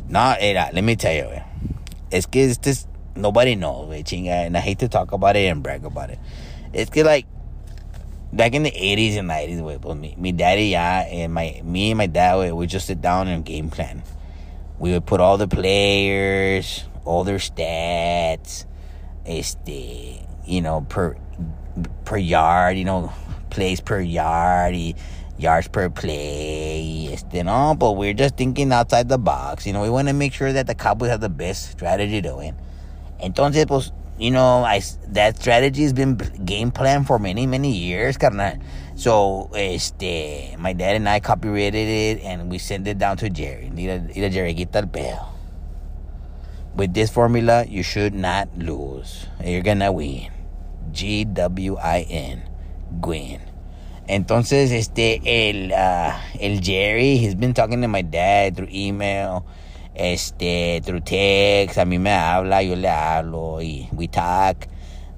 No, 0.07 0.37
era, 0.39 0.69
let 0.71 0.85
me 0.85 0.95
tell 0.95 1.13
you, 1.13 1.23
güey. 1.23 1.43
Es 2.13 2.27
que 2.27 2.47
este 2.47 2.67
es, 2.67 2.87
nobody 3.17 3.55
knows, 3.55 3.89
güey, 3.89 4.05
chinga. 4.05 4.45
And 4.45 4.55
I 4.55 4.61
hate 4.61 4.79
to 4.79 4.87
talk 4.87 5.11
about 5.11 5.35
it 5.35 5.51
and 5.51 5.61
brag 5.61 5.83
about 5.83 6.11
it. 6.11 6.19
It's 6.71 6.89
que, 6.89 7.03
like, 7.03 7.25
back 8.31 8.53
in 8.53 8.63
the 8.63 8.71
80s 8.71 9.17
and 9.17 9.29
90s, 9.29 9.61
güey, 9.61 9.81
pues 9.81 9.97
mi, 9.97 10.15
mi 10.17 10.31
daddy, 10.31 10.67
yeah, 10.67 11.01
and 11.11 11.33
my, 11.33 11.59
me 11.61 11.91
and 11.91 11.97
my 11.97 12.07
dad, 12.07 12.35
güey, 12.35 12.55
we 12.55 12.67
just 12.67 12.87
sit 12.87 13.01
down 13.01 13.27
and 13.27 13.43
game 13.43 13.69
plan. 13.69 14.01
We 14.79 14.93
would 14.93 15.05
put 15.05 15.19
all 15.19 15.37
the 15.37 15.49
players, 15.49 16.85
all 17.03 17.25
their 17.25 17.39
stats, 17.39 18.65
este, 19.25 20.25
you 20.45 20.61
know, 20.61 20.81
per, 20.89 21.15
per 22.05 22.17
yard, 22.17 22.77
you 22.77 22.85
know, 22.85 23.11
plays 23.49 23.81
per 23.81 23.99
yard, 23.99 24.75
yards 25.37 25.67
per 25.67 25.89
play. 25.89 27.09
Este, 27.11 27.43
no, 27.43 27.75
but 27.77 27.93
we're 27.93 28.13
just 28.13 28.37
thinking 28.37 28.71
outside 28.71 29.09
the 29.09 29.17
box. 29.17 29.65
You 29.65 29.73
know, 29.73 29.81
we 29.81 29.89
want 29.89 30.07
to 30.07 30.13
make 30.13 30.33
sure 30.33 30.53
that 30.53 30.67
the 30.67 30.75
Cowboys 30.75 31.09
have 31.09 31.21
the 31.21 31.29
best 31.29 31.71
strategy 31.71 32.21
to 32.21 32.35
win. 32.35 32.55
Entonces, 33.21 33.67
pues, 33.67 33.91
you 34.17 34.31
know, 34.31 34.63
I, 34.63 34.81
that 35.09 35.39
strategy 35.39 35.83
has 35.83 35.93
been 35.93 36.17
game 36.45 36.71
plan 36.71 37.03
for 37.03 37.19
many, 37.19 37.47
many 37.47 37.71
years, 37.71 38.17
carnal. 38.17 38.57
So, 38.95 39.49
este, 39.55 40.55
my 40.59 40.73
dad 40.73 40.95
and 40.95 41.09
I 41.09 41.19
copyrighted 41.19 41.87
it 41.87 42.23
and 42.23 42.51
we 42.51 42.59
sent 42.59 42.87
it 42.87 42.97
down 42.99 43.17
to 43.17 43.29
Jerry. 43.29 43.71
Mira, 43.73 43.99
mira 43.99 44.29
Jerry, 44.29 44.53
quita 44.53 44.79
el 44.79 44.87
pedo. 44.87 45.32
With 46.75 46.93
this 46.93 47.11
formula, 47.11 47.65
you 47.69 47.83
should 47.83 48.15
not 48.15 48.49
lose. 48.57 49.27
You're 49.43 49.61
gonna 49.61 49.91
win. 49.91 50.31
G 50.91 51.23
W 51.25 51.77
I 51.77 52.01
N. 52.09 52.41
Gwyn. 52.99 53.41
Entonces, 54.07 54.71
este, 54.71 55.21
el, 55.23 55.71
uh, 55.71 56.17
el 56.39 56.61
Jerry, 56.61 57.17
he's 57.17 57.35
been 57.35 57.53
talking 57.53 57.81
to 57.81 57.87
my 57.87 58.01
dad 58.01 58.55
through 58.55 58.69
email, 58.71 59.45
este, 59.95 60.81
through 60.83 61.01
text. 61.01 61.77
A 61.77 61.85
mí 61.85 61.99
me 61.99 62.09
habla, 62.11 62.61
yo 62.61 62.75
le 62.75 62.89
hablo, 62.89 63.61
y 63.61 63.87
we 63.93 64.07
talk. 64.07 64.67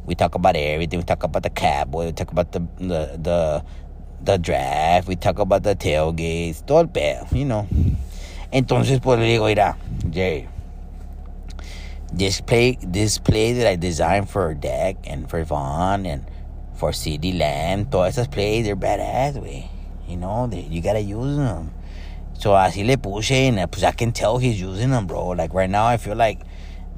We 0.06 0.14
talk 0.14 0.36
about 0.36 0.56
everything. 0.56 1.00
We 1.00 1.04
talk 1.04 1.24
about 1.24 1.42
the 1.42 1.50
Cowboy. 1.50 2.06
We 2.06 2.12
talk 2.12 2.32
about 2.32 2.52
the, 2.52 2.60
the, 2.78 3.18
the, 3.18 3.64
the 4.24 4.38
draft. 4.38 5.08
We 5.08 5.16
talk 5.16 5.40
about 5.40 5.64
the 5.64 5.76
tailgates. 5.76 6.64
Todo 6.66 6.82
el 6.82 6.88
pedo, 6.90 7.28
you 7.32 7.46
know. 7.46 7.66
Entonces, 8.52 9.00
pues 9.02 9.20
le 9.20 9.26
digo, 9.26 9.48
mira, 9.48 9.78
Jerry, 10.12 10.48
this 12.14 12.42
play, 12.42 12.78
this 12.82 13.18
play 13.18 13.54
that 13.54 13.68
I 13.68 13.76
designed 13.76 14.30
for 14.30 14.54
Deck 14.54 14.98
and 15.06 15.30
for 15.30 15.44
Vaughn 15.44 16.06
and 16.06 16.26
for 16.76 16.92
CeeDee 16.92 17.40
Lamb, 17.40 17.86
todas 17.86 18.16
esas 18.16 18.30
plays, 18.32 18.66
they're 18.66 18.76
badass, 18.76 19.42
way. 19.42 19.70
You 20.08 20.18
know, 20.18 20.48
they, 20.48 20.62
you 20.62 20.82
gotta 20.82 21.00
use 21.00 21.38
them. 21.38 21.72
So 22.38 22.52
así 22.52 22.86
le 22.86 22.98
puse, 22.98 23.32
and 23.32 23.60
uh, 23.60 23.68
pues 23.68 23.84
I 23.84 23.92
can 23.92 24.12
tell 24.12 24.38
he's 24.38 24.60
using 24.60 24.92
them, 24.92 25.08
bro. 25.08 25.30
Like 25.30 25.54
right 25.54 25.70
now, 25.70 25.86
I 25.86 25.98
feel 25.98 26.16
like 26.16 26.42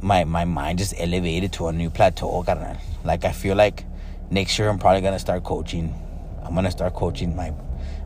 my 0.02 0.24
my 0.24 0.46
mind 0.46 0.80
just 0.80 0.94
elevated 0.98 1.54
to 1.54 1.68
a 1.68 1.72
new 1.72 1.90
plateau, 1.90 2.44
carnal. 2.44 2.78
Like 3.04 3.24
I 3.24 3.32
feel 3.32 3.56
like 3.56 3.86
next 4.32 4.58
year 4.58 4.68
I'm 4.68 4.80
probably 4.80 5.02
gonna 5.02 5.20
start 5.20 5.44
coaching. 5.44 5.94
I'm 6.44 6.56
gonna 6.56 6.72
start 6.72 6.94
coaching 6.94 7.36
my 7.36 7.54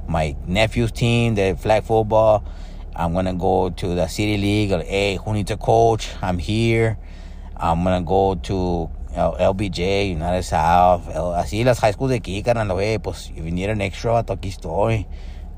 my 0.07 0.35
nephew's 0.45 0.91
team, 0.91 1.35
the 1.35 1.55
flag 1.57 1.83
football. 1.83 2.43
I'm 2.95 3.13
gonna 3.13 3.33
go 3.33 3.69
to 3.69 3.95
the 3.95 4.07
city 4.07 4.37
league. 4.37 4.71
Hey, 4.83 5.17
who 5.23 5.33
needs 5.33 5.51
a 5.51 5.57
coach? 5.57 6.09
I'm 6.21 6.37
here. 6.37 6.97
I'm 7.55 7.83
gonna 7.83 8.01
go 8.01 8.35
to 8.35 8.89
LBJ, 9.13 10.09
United 10.11 10.43
South, 10.43 11.07
así 11.35 11.63
las 11.65 11.79
high 11.79 11.91
schools 11.91 12.11
de 12.11 12.19
aquí, 12.19 12.43
carnal, 12.43 12.69
güey, 12.69 12.97
pues 12.97 13.29
if 13.35 13.43
you 13.43 13.51
need 13.51 13.69
an 13.69 13.81
extra, 13.81 14.23
aquí 14.23 14.49
estoy, 14.49 15.05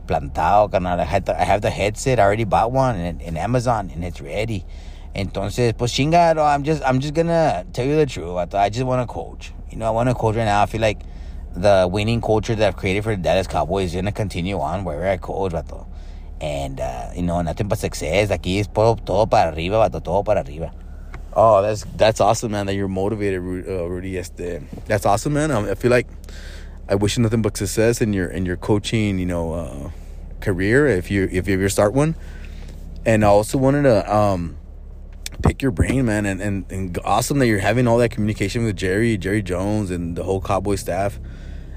plantado, 0.07 0.69
carnal, 0.71 0.99
I, 0.99 1.05
had 1.05 1.25
the, 1.25 1.39
I 1.39 1.43
have 1.43 1.61
the 1.61 1.69
headset, 1.69 2.19
I 2.19 2.23
already 2.23 2.45
bought 2.45 2.71
one 2.71 2.97
in, 2.97 3.21
in 3.21 3.37
Amazon, 3.37 3.91
and 3.93 4.03
it's 4.03 4.19
ready. 4.21 4.65
Entonces, 5.15 5.77
pues 5.77 5.93
chingado, 5.93 6.43
I'm 6.43 6.63
just, 6.63 6.81
I'm 6.83 6.99
just 6.99 7.13
gonna 7.13 7.63
tell 7.73 7.85
you 7.85 7.95
the 7.95 8.07
truth, 8.07 8.53
I, 8.53 8.65
I 8.65 8.69
just 8.69 8.85
want 8.85 9.07
to 9.07 9.13
coach. 9.13 9.53
You 9.69 9.77
know, 9.77 9.85
I 9.85 9.91
want 9.91 10.09
to 10.09 10.15
coach 10.15 10.35
right 10.35 10.45
now, 10.45 10.63
I 10.63 10.65
feel 10.65 10.81
like 10.81 11.01
the 11.55 11.87
winning 11.89 12.21
culture 12.21 12.55
that 12.55 12.67
I've 12.67 12.75
created 12.75 13.03
for 13.03 13.15
the 13.15 13.21
Dallas 13.21 13.45
Cowboys 13.45 13.91
is 13.91 13.95
gonna 13.95 14.11
continue 14.11 14.59
on 14.59 14.83
wherever 14.83 15.07
I 15.07 15.17
coach. 15.17 15.53
And, 16.43 16.82
uh, 16.82 17.12
you 17.15 17.21
know, 17.21 17.41
nothing 17.41 17.69
but 17.69 17.79
success, 17.79 18.29
aquí 18.29 18.60
es 18.60 18.67
todo, 18.67 18.95
todo 18.95 19.27
para 19.27 19.49
arriba, 19.51 19.77
vato, 19.77 20.03
todo 20.03 20.23
para 20.23 20.41
arriba. 20.41 20.73
Oh, 21.36 21.62
that's 21.62 21.86
that's 21.95 22.19
awesome, 22.19 22.51
man. 22.51 22.65
That 22.65 22.75
you're 22.75 22.89
motivated, 22.89 23.39
uh, 23.39 23.88
Rudy. 23.88 24.21
That's 24.86 25.06
awesome, 25.06 25.34
man. 25.34 25.51
I 25.51 25.73
feel 25.75 25.89
like 25.89 26.08
I 26.89 26.95
wish 26.95 27.15
you 27.15 27.23
nothing 27.23 27.41
but 27.41 27.56
success 27.56 28.01
in 28.01 28.12
your 28.12 28.27
in 28.27 28.45
your 28.45 28.58
coaching, 28.58 29.19
you 29.19 29.25
know, 29.25 29.53
uh, 29.53 29.91
career 30.41 30.86
if 30.86 31.10
you 31.10 31.29
if 31.32 31.47
you 31.47 31.53
ever 31.53 31.69
start 31.69 31.93
one. 31.93 32.13
And 33.06 33.23
I 33.23 33.29
also 33.29 33.58
wanted 33.58 33.84
to 33.84 34.13
um, 34.13 34.58
pick 35.43 35.62
your 35.62 35.71
brain, 35.71 36.06
man, 36.06 36.25
and, 36.25 36.41
and 36.41 36.65
and 36.69 36.99
awesome 37.06 37.39
that 37.39 37.47
you're 37.47 37.60
having 37.60 37.88
all 37.88 37.97
that 37.99 38.12
communication 38.12 38.65
with 38.65 38.75
Jerry, 38.75 39.17
Jerry 39.17 39.41
Jones, 39.41 39.91
and 39.91 40.17
the 40.17 40.23
whole 40.23 40.41
Cowboy 40.41 40.75
staff, 40.75 41.19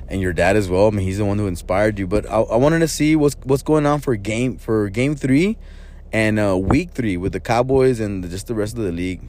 and 0.08 0.20
your 0.20 0.32
dad 0.32 0.56
as 0.56 0.68
well. 0.68 0.88
I 0.88 0.90
mean, 0.90 1.04
he's 1.04 1.18
the 1.18 1.24
one 1.24 1.38
who 1.38 1.46
inspired 1.46 1.98
you. 1.98 2.06
But 2.06 2.28
I, 2.30 2.40
I 2.40 2.56
wanted 2.56 2.80
to 2.80 2.88
see 2.88 3.16
what's 3.16 3.36
what's 3.44 3.62
going 3.62 3.86
on 3.86 4.00
for 4.00 4.16
game 4.16 4.58
for 4.58 4.88
game 4.88 5.16
three, 5.16 5.56
and 6.12 6.38
uh, 6.38 6.56
week 6.56 6.92
three 6.92 7.16
with 7.16 7.32
the 7.32 7.40
Cowboys 7.40 8.00
and 8.00 8.24
the, 8.24 8.28
just 8.28 8.46
the 8.46 8.54
rest 8.54 8.76
of 8.76 8.84
the 8.84 8.92
league. 8.92 9.22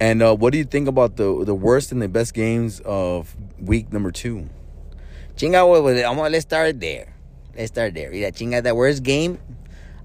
And 0.00 0.22
uh, 0.22 0.34
what 0.34 0.52
do 0.52 0.58
you 0.58 0.64
think 0.64 0.88
about 0.88 1.16
the 1.16 1.44
the 1.44 1.54
worst 1.54 1.92
and 1.92 2.00
the 2.00 2.08
best 2.08 2.34
games 2.34 2.80
of 2.80 3.36
week 3.60 3.92
number 3.92 4.10
two? 4.10 4.48
Chinga, 5.36 5.68
well, 5.68 5.82
let's 6.30 6.42
start 6.42 6.80
there. 6.80 7.14
Let's 7.56 7.70
start 7.72 7.94
there. 7.94 8.12
Yeah, 8.12 8.30
chinga, 8.30 8.62
the 8.62 8.74
worst 8.74 9.02
game, 9.02 9.38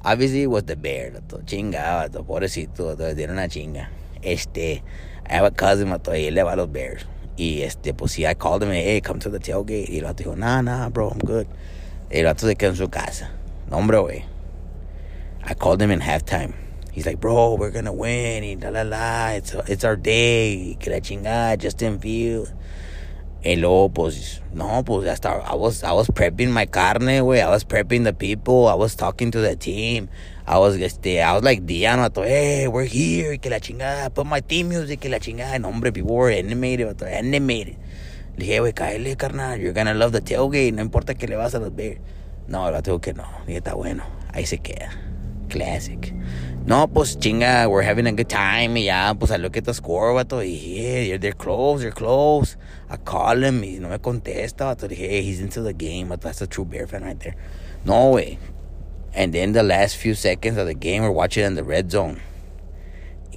obviously, 0.03 0.47
was 0.47 0.63
the 0.63 0.75
Bears. 0.75 1.19
Chinga, 1.45 2.09
the 2.11 2.23
pobrecito, 2.23 2.95
dieron 2.95 3.31
una 3.31 3.47
chinga. 3.47 3.87
Este, 4.23 4.81
I 5.25 5.33
have 5.33 5.45
a 5.45 5.51
cousin, 5.51 5.89
y 5.89 6.29
le 6.31 6.43
va 6.43 6.53
a 6.53 6.55
los 6.55 6.67
Bears. 6.67 7.05
Y 7.37 7.61
este, 7.63 7.93
pues 7.93 8.13
sí, 8.13 8.25
I 8.25 8.35
called 8.35 8.63
him, 8.63 8.71
hey, 8.71 9.01
come 9.01 9.19
to 9.19 9.29
the 9.29 9.39
tailgate. 9.39 9.89
Y 9.89 9.97
el 9.97 10.05
vato 10.05 10.23
dijo, 10.23 10.37
nah, 10.37 10.61
nah, 10.61 10.89
bro, 10.89 11.09
I'm 11.09 11.19
good. 11.19 11.47
Y 12.09 12.19
el 12.19 12.25
vato 12.25 12.47
se 12.47 12.55
quedó 12.55 12.71
en 12.71 12.77
su 12.77 12.89
casa. 12.89 13.31
No, 13.69 13.77
hombre, 13.77 13.97
güey. 13.97 14.25
I 15.43 15.53
called 15.53 15.81
him 15.81 15.91
in 15.91 15.99
halftime. 15.99 16.53
He's 16.91 17.05
like, 17.05 17.19
bro, 17.19 17.55
we're 17.55 17.71
gonna 17.71 17.91
win. 17.91 18.43
Y 18.43 18.55
la 18.61 18.69
la 18.69 18.83
la, 18.83 19.27
it's, 19.31 19.53
it's 19.67 19.83
our 19.83 19.97
day. 19.97 20.77
Que 20.79 20.91
la 20.91 20.99
chingada, 20.99 21.61
Justin 21.61 21.99
Fields. 21.99 22.53
Y 23.45 23.57
luego, 23.57 23.89
pues, 23.89 24.41
no, 24.55 24.83
pues, 24.83 25.07
hasta 25.07 25.29
I 25.45 25.55
was, 25.55 25.83
I 25.83 25.91
was 25.91 26.07
prepping 26.07 26.49
my 26.49 26.65
carne, 26.65 27.21
güey. 27.21 27.41
I 27.41 27.47
was 27.47 27.63
prepping 27.63 28.03
the 28.03 28.11
people. 28.11 28.67
I 28.67 28.73
was 28.73 28.95
talking 28.95 29.29
to 29.29 29.39
the 29.39 29.55
team. 29.55 30.09
I 30.47 30.57
was, 30.57 30.75
este, 30.77 31.21
I 31.21 31.31
was 31.33 31.43
like, 31.43 31.63
Diano, 31.63 32.09
vato, 32.09 32.25
hey, 32.25 32.67
we're 32.67 32.85
here. 32.85 33.37
Que 33.37 33.51
la 33.51 33.59
chingada, 33.59 34.11
put 34.11 34.25
my 34.25 34.39
team 34.39 34.69
music. 34.69 34.99
Que 34.99 35.11
la 35.11 35.19
chingada. 35.19 35.59
No, 35.59 35.67
hombre, 35.67 35.91
people 35.91 36.15
were 36.15 36.31
animated, 36.31 36.87
vato, 36.87 37.05
animated. 37.05 37.77
Le 38.35 38.45
dije, 38.45 38.59
güey, 38.61 38.73
cállate, 38.73 39.15
carnal. 39.15 39.59
You're 39.59 39.73
gonna 39.73 39.93
love 39.93 40.11
the 40.11 40.21
tailgate. 40.21 40.73
No 40.73 40.81
importa 40.81 41.13
que 41.13 41.27
le 41.27 41.35
vas 41.35 41.53
a 41.53 41.59
los 41.59 41.75
Bears. 41.75 41.99
No, 42.47 42.67
el 42.67 42.73
vato 42.73 42.99
que 42.99 43.13
no. 43.13 43.27
Dije, 43.45 43.59
está 43.59 43.75
bueno. 43.75 44.03
Ahí 44.33 44.47
se 44.47 44.57
queda. 44.57 44.89
Classic. 45.49 46.13
No, 46.67 46.87
pues 46.87 47.15
chinga, 47.17 47.69
we're 47.69 47.83
having 47.83 48.07
a 48.07 48.11
good 48.11 48.27
time. 48.27 48.73
Y 48.73 48.85
ya, 48.85 49.13
pues 49.13 49.29
I 49.29 49.37
look 49.37 49.55
at 49.55 49.65
the 49.65 49.73
score, 49.73 50.15
vato. 50.15 50.37
Y 50.39 51.05
yeah, 51.05 51.17
they're 51.17 51.31
close, 51.31 51.81
they're 51.81 51.91
close. 51.91 52.57
I 52.89 52.97
call 52.97 53.43
him 53.43 53.61
y 53.61 53.77
no 53.79 53.87
me 53.87 53.99
contesta, 53.99 54.75
vato. 54.75 54.89
Dije, 54.89 54.97
hey, 54.97 55.21
he's 55.21 55.41
into 55.41 55.61
the 55.61 55.73
game, 55.73 56.09
vato. 56.09 56.21
That's 56.21 56.41
a 56.41 56.47
true 56.47 56.65
Bear 56.65 56.87
fan 56.87 57.03
right 57.03 57.19
there. 57.19 57.35
No 57.85 58.09
way. 58.09 58.39
And 59.13 59.31
then 59.31 59.51
the 59.51 59.61
last 59.61 59.97
few 59.97 60.15
seconds 60.15 60.57
of 60.57 60.65
the 60.65 60.73
game, 60.73 61.03
we're 61.03 61.11
watching 61.11 61.45
in 61.45 61.53
the 61.53 61.63
red 61.63 61.91
zone. 61.91 62.19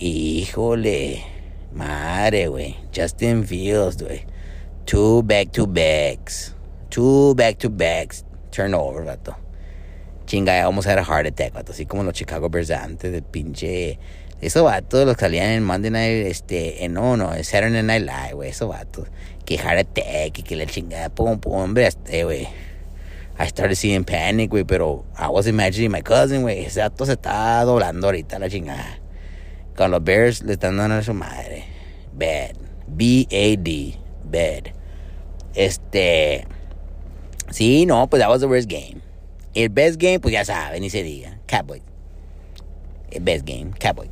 Híjole. 0.00 1.22
Madre, 1.70 2.46
güey. 2.46 2.76
Justin 2.92 3.44
Fields, 3.44 3.98
güey. 3.98 4.24
Two 4.86 5.22
back 5.22 5.52
to 5.52 5.66
backs. 5.66 6.54
Two 6.88 7.34
back 7.34 7.58
to 7.58 7.68
backs. 7.68 8.24
Turnover, 8.50 9.04
vato. 9.04 9.36
Chinga, 10.28 10.50
I 10.50 10.60
almost 10.60 10.86
had 10.86 10.98
a 10.98 11.02
heart 11.02 11.26
attack, 11.26 11.54
vato. 11.54 11.72
Así 11.72 11.86
como 11.86 12.04
los 12.04 12.12
Chicago 12.12 12.50
Bears 12.50 12.70
antes 12.70 13.10
de 13.10 13.22
pinche. 13.22 13.98
Esos 14.42 14.62
vatos 14.62 15.06
los 15.06 15.16
salían 15.16 15.46
en 15.46 15.64
Monday 15.64 15.90
Night, 15.90 16.26
este, 16.26 16.84
en 16.84 16.92
no, 16.92 17.16
no, 17.16 17.34
en 17.34 17.42
Saturday 17.42 17.82
Night 17.82 18.02
Live, 18.02 18.34
güey. 18.34 18.50
Esos 18.50 18.68
vatos. 18.68 19.08
Que 19.46 19.56
heart 19.56 19.78
attack 19.78 20.38
y 20.38 20.42
que 20.42 20.54
la 20.54 20.66
chingada, 20.66 21.08
pum, 21.08 21.40
pum, 21.40 21.54
hombre, 21.54 21.86
este, 21.86 22.24
güey. 22.24 22.46
I 23.40 23.46
started 23.46 23.76
seeing 23.76 24.04
panic, 24.04 24.50
güey, 24.50 24.64
pero 24.64 25.06
I 25.16 25.28
was 25.28 25.46
imagining 25.46 25.90
my 25.90 26.02
cousin, 26.02 26.42
güey. 26.42 26.66
Ese 26.66 26.80
vato 26.82 27.06
se 27.06 27.12
está 27.12 27.64
doblando 27.64 28.08
ahorita 28.08 28.38
la 28.38 28.50
chingada. 28.50 28.98
Con 29.76 29.90
los 29.90 30.04
Bears 30.04 30.42
le 30.42 30.52
están 30.52 30.76
dando 30.76 30.96
a 30.96 31.02
su 31.02 31.14
madre. 31.14 31.64
Bad. 32.12 32.54
B-A-D. 32.86 33.98
Bad. 34.24 34.74
Este. 35.54 36.46
Sí, 37.50 37.86
no, 37.86 38.10
pues 38.10 38.20
that 38.20 38.28
was 38.28 38.40
the 38.40 38.46
worst 38.46 38.68
game. 38.68 39.07
El 39.54 39.68
best 39.70 39.98
game, 39.98 40.20
pues 40.20 40.32
ya 40.32 40.44
saben, 40.44 40.80
ni 40.80 40.88
se 40.88 41.02
diga. 41.02 41.38
Cowboys. 41.46 41.82
El 43.11 43.20
best 43.20 43.44
game, 43.44 43.72
Cowboy. 43.78 44.08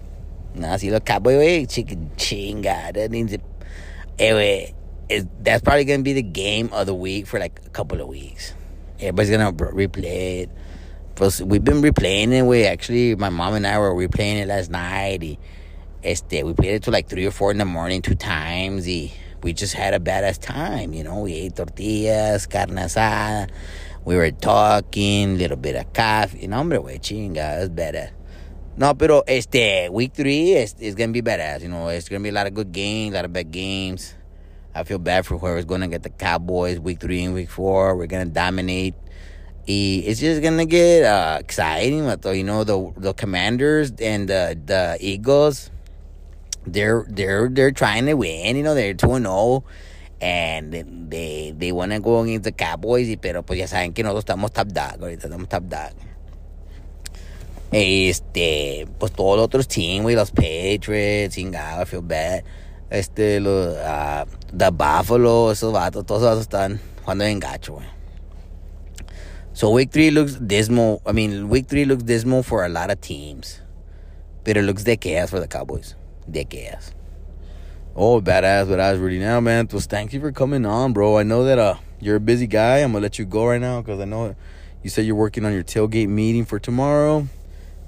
No, 0.55 0.77
si 0.79 0.91
los 0.91 1.01
Cowboy, 1.01 1.35
güey, 1.35 1.67
chicken 1.67 2.11
chingada. 2.17 3.09
Needs 3.11 3.35
it. 3.35 3.43
Anyway, 4.19 4.75
it, 5.09 5.45
that's 5.45 5.63
probably 5.63 5.85
gonna 5.85 6.03
be 6.03 6.15
the 6.15 6.23
game 6.23 6.71
of 6.73 6.87
the 6.87 6.95
week 6.95 7.27
for 7.27 7.39
like 7.39 7.61
a 7.67 7.71
couple 7.71 8.01
of 8.01 8.09
weeks. 8.09 8.55
Everybody's 8.99 9.31
gonna 9.31 9.53
replay 9.53 10.43
it. 10.43 10.51
Pues, 11.15 11.41
we've 11.41 11.65
been 11.65 11.83
replaying 11.83 12.33
it. 12.33 12.43
We 12.43 12.65
actually, 12.65 13.15
my 13.15 13.31
mom 13.31 13.55
and 13.55 13.67
I 13.67 13.79
were 13.79 13.95
replaying 13.95 14.43
it 14.43 14.49
last 14.49 14.71
night. 14.71 15.21
Y, 15.21 15.39
este, 16.03 16.43
we 16.45 16.53
played 16.55 16.75
it 16.75 16.83
till 16.83 16.93
like 16.93 17.09
three 17.09 17.27
or 17.27 17.31
four 17.31 17.51
in 17.51 17.59
the 17.59 17.65
morning, 17.65 18.03
two 18.03 18.15
times. 18.15 18.87
Y 18.87 19.13
we 19.43 19.53
just 19.53 19.75
had 19.75 19.95
a 19.95 20.01
badass 20.01 20.41
time, 20.41 20.93
you 20.93 21.05
know. 21.05 21.21
We 21.21 21.35
ate 21.35 21.57
tortillas, 21.57 22.47
carne 22.47 22.77
asada. 22.77 23.49
We 24.07 24.15
were 24.15 24.31
talking, 24.31 25.37
little 25.37 25.57
bit 25.57 25.75
of 25.75 25.93
coffee. 25.93 26.47
No, 26.47 26.59
hombre, 26.59 26.79
güey, 26.79 27.01
chinga, 27.01 27.61
it's 27.61 27.71
badass. 27.71 28.13
No, 28.77 28.95
pero 28.95 29.25
este 29.27 29.89
week 29.91 30.15
three 30.15 30.53
is, 30.53 30.77
is 30.79 30.95
gonna 30.95 31.11
be 31.11 31.23
badass. 31.23 31.63
You 31.63 31.71
know, 31.71 31.89
it's 31.89 32.09
gonna 32.09 32.23
be 32.23 32.29
a 32.29 32.33
lot 32.33 32.47
of 32.47 32.55
good 32.55 32.71
games, 32.71 33.15
a 33.15 33.17
lot 33.17 33.25
of 33.25 33.33
bad 33.33 33.51
games. 33.51 34.15
I 34.73 34.85
feel 34.85 35.01
bad 35.01 35.27
for 35.27 35.39
whoever's 35.39 35.65
gonna 35.65 35.89
get 35.89 36.05
the 36.05 36.11
Cowboys 36.11 36.79
week 36.79 37.01
three 37.01 37.25
and 37.25 37.35
week 37.35 37.51
four. 37.51 37.97
We're 37.97 38.07
gonna 38.07 38.27
dominate. 38.27 38.95
It's 39.67 40.21
just 40.21 40.41
gonna 40.41 40.67
get 40.67 41.03
uh, 41.03 41.39
exciting. 41.41 42.05
You 42.07 42.45
know, 42.45 42.63
the 42.63 42.93
the 42.97 43.13
Commanders 43.13 43.91
and 43.99 44.29
the 44.29 44.57
the 44.65 44.99
Eagles, 45.01 45.73
they're 46.65 47.05
they're 47.09 47.49
they're 47.49 47.73
trying 47.73 48.07
to 48.07 48.15
win. 48.15 48.55
You 48.55 48.63
know, 48.63 48.77
they're 48.77 48.95
two 48.95 49.15
and 49.15 49.25
zero. 49.25 49.35
Oh, 49.35 49.65
and 50.21 51.11
they 51.11 51.55
they 51.57 51.73
want 51.73 51.93
to 51.93 52.01
go 52.01 52.21
against 52.21 52.45
the 52.45 52.53
Cowboys, 52.53 53.17
pero 53.21 53.43
pues 53.43 53.59
ya 53.59 53.67
saben 53.67 53.93
que 53.93 54.03
nosotros 54.03 54.25
estamos 54.25 54.53
top 54.53 54.69
dog, 54.69 55.03
ahorita 55.03 55.27
estamos 55.29 55.49
top 55.49 55.65
dog. 55.69 55.93
Este, 57.73 58.87
pues 58.99 59.13
todos 59.13 59.37
los 59.37 59.45
otros 59.47 59.69
teams, 59.69 60.03
güey, 60.03 60.15
los 60.15 60.31
Patriots, 60.31 61.35
chingado, 61.35 61.83
I 61.83 61.85
feel 61.85 62.03
bad. 62.03 62.45
Este, 62.91 63.41
los, 63.41 63.75
uh, 63.77 64.25
the 64.57 64.71
Buffalo, 64.71 65.51
esos 65.51 65.73
vatos, 65.73 66.07
todos 66.07 66.23
esos 66.23 66.31
vatos 66.31 66.43
están 66.43 66.81
jugando 67.03 67.25
en 67.25 67.41
gacho, 67.41 67.75
güey. 67.75 67.87
So 69.53 69.71
week 69.71 69.91
three 69.91 70.11
looks 70.11 70.37
dismal. 70.37 71.01
I 71.07 71.13
mean, 71.13 71.49
week 71.49 71.67
three 71.67 71.87
looks 71.87 72.05
dismal 72.05 72.43
for 72.43 72.65
a 72.65 72.69
lot 72.69 72.91
of 72.91 73.01
teams. 73.01 73.61
But 74.45 74.59
it 74.59 74.63
looks 74.63 74.85
de 74.85 74.97
chaos 74.97 75.31
for 75.31 75.41
the 75.41 75.49
Cowboys. 75.49 75.97
De 76.31 76.45
chaos. 76.45 76.93
Oh, 77.99 78.21
badass, 78.21 78.67
badass, 78.67 79.01
Rudy. 79.01 79.19
Now, 79.19 79.41
man, 79.41 79.69
pues 79.69 79.87
thank 79.87 80.13
you 80.13 80.21
for 80.21 80.31
coming 80.31 80.67
on, 80.67 80.93
bro. 80.93 81.17
I 81.17 81.23
know 81.23 81.45
that 81.45 81.59
uh 81.59 81.77
you're 81.99 82.17
a 82.17 82.21
busy 82.21 82.47
guy. 82.47 82.81
I'm 82.81 82.93
gonna 82.93 83.03
let 83.03 83.19
you 83.19 83.25
go 83.25 83.47
right 83.47 83.59
now 83.59 83.81
because 83.81 83.99
I 84.01 84.05
know 84.05 84.37
you 84.83 84.91
said 84.91 85.07
you're 85.07 85.17
working 85.17 85.47
on 85.47 85.55
your 85.55 85.65
tailgate 85.65 86.09
meeting 86.09 86.45
for 86.45 86.59
tomorrow. 86.59 87.27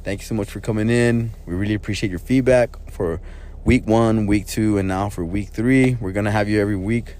Thank 0.04 0.22
you 0.22 0.26
so 0.26 0.34
much 0.34 0.48
for 0.50 0.60
coming 0.60 0.88
in. 0.88 1.32
We 1.44 1.54
really 1.54 1.74
appreciate 1.74 2.08
your 2.08 2.20
feedback 2.20 2.90
for 2.90 3.20
week 3.66 3.86
one, 3.86 4.24
week 4.24 4.46
two, 4.46 4.78
and 4.78 4.88
now 4.88 5.10
for 5.10 5.26
week 5.26 5.50
three. 5.50 5.98
We're 6.00 6.12
gonna 6.12 6.30
have 6.30 6.48
you 6.48 6.58
every 6.58 6.76
week. 6.76 7.16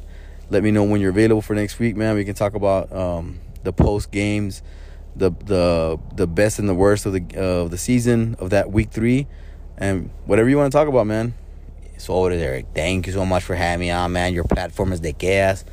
Let 0.48 0.62
me 0.62 0.70
know 0.70 0.85
when 0.85 1.03
you're 1.03 1.11
available 1.11 1.42
for 1.42 1.55
next 1.55 1.79
week, 1.79 1.94
man. 1.94 2.14
We 2.14 2.24
can 2.24 2.37
talk 2.37 2.55
about 2.55 2.90
um, 2.90 3.38
the 3.64 3.72
post 3.74 4.11
games, 4.11 4.62
the 5.14 5.31
the 5.44 5.98
the 6.16 6.27
best 6.27 6.59
and 6.59 6.66
the 6.66 6.74
worst 6.74 7.05
of 7.05 7.12
the 7.12 7.22
of 7.37 7.66
uh, 7.66 7.68
the 7.68 7.77
season 7.77 8.35
of 8.38 8.48
that 8.48 8.72
week 8.72 8.90
three, 8.92 9.27
and 9.77 10.09
whatever 10.24 10.48
you 10.48 10.57
want 10.57 10.72
to 10.72 10.79
talk 10.79 10.88
about, 10.88 11.07
man. 11.07 11.35
So 11.99 12.27
is, 12.29 12.43
Eric. 12.43 12.67
Thank 12.75 13.07
you 13.07 13.13
so 13.13 13.27
much 13.27 13.45
for 13.45 13.55
having 13.55 13.87
me 13.87 13.91
on, 13.91 14.13
man. 14.13 14.33
Your 14.33 14.45
platform 14.45 14.93
is 14.93 15.01
de 15.01 15.13
chaos. 15.13 15.65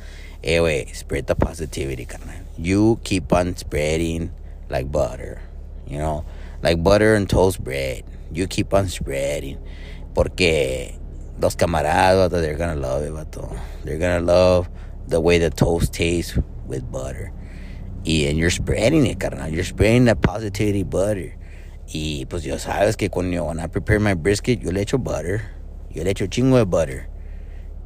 Anyway, 0.44 0.86
spread 0.92 1.26
the 1.26 1.34
positivity, 1.34 2.04
carnal. 2.04 2.34
You 2.58 3.00
keep 3.02 3.32
on 3.32 3.56
spreading 3.56 4.32
like 4.68 4.90
butter, 4.92 5.40
you 5.86 5.98
know 5.98 6.24
like 6.62 6.82
butter 6.82 7.14
and 7.14 7.28
toast 7.28 7.62
bread. 7.62 8.04
You 8.32 8.46
keep 8.46 8.74
on 8.74 8.88
spreading. 8.88 9.58
Porque 10.14 10.98
los 11.38 11.54
camaradas, 11.56 12.30
they're 12.30 12.56
gonna 12.56 12.76
love 12.76 13.02
it, 13.02 13.12
vato. 13.12 13.56
They're 13.84 13.98
gonna 13.98 14.20
love 14.20 14.68
the 15.06 15.20
way 15.20 15.38
the 15.38 15.50
toast 15.50 15.92
tastes 15.92 16.36
with 16.66 16.90
butter. 16.90 17.32
And 18.06 18.38
you're 18.38 18.50
spreading 18.50 19.06
it, 19.06 19.20
carnal. 19.20 19.48
You're 19.48 19.64
spreading 19.64 20.06
that 20.06 20.22
positivity 20.22 20.82
butter. 20.82 21.36
Y 21.86 22.26
pues 22.28 22.42
ya 22.42 22.58
sabes 22.58 22.96
que 22.96 23.10
cuando 23.10 23.48
I 23.48 23.66
prepare 23.68 24.00
my 24.00 24.14
brisket, 24.14 24.60
yo 24.60 24.70
le 24.70 24.80
echo 24.80 24.98
butter. 24.98 25.42
Yo 25.96 26.04
le 26.04 26.10
echo 26.10 26.26
chingo 26.26 26.58
de 26.58 26.64
butter. 26.64 27.08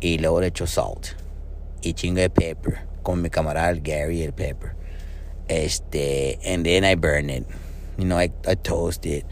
Y 0.01 0.19
luego 0.19 0.41
le 0.41 0.49
echo 0.49 0.67
salt. 0.67 1.15
Y 1.81 1.93
chingo 1.93 2.21
de 2.21 2.29
pepper. 2.29 2.81
Con 3.05 3.23
mi 3.23 3.31
camarada 3.31 3.73
Gary 3.75 4.25
el 4.25 4.33
pepper. 4.33 4.75
Este, 5.49 6.41
and 6.45 6.67
then 6.67 6.85
I 6.85 6.97
burn 6.97 7.31
it. 7.31 7.47
You 7.97 8.07
know, 8.07 8.19
I, 8.19 8.33
I 8.49 8.57
toast 8.57 9.07
it. 9.07 9.25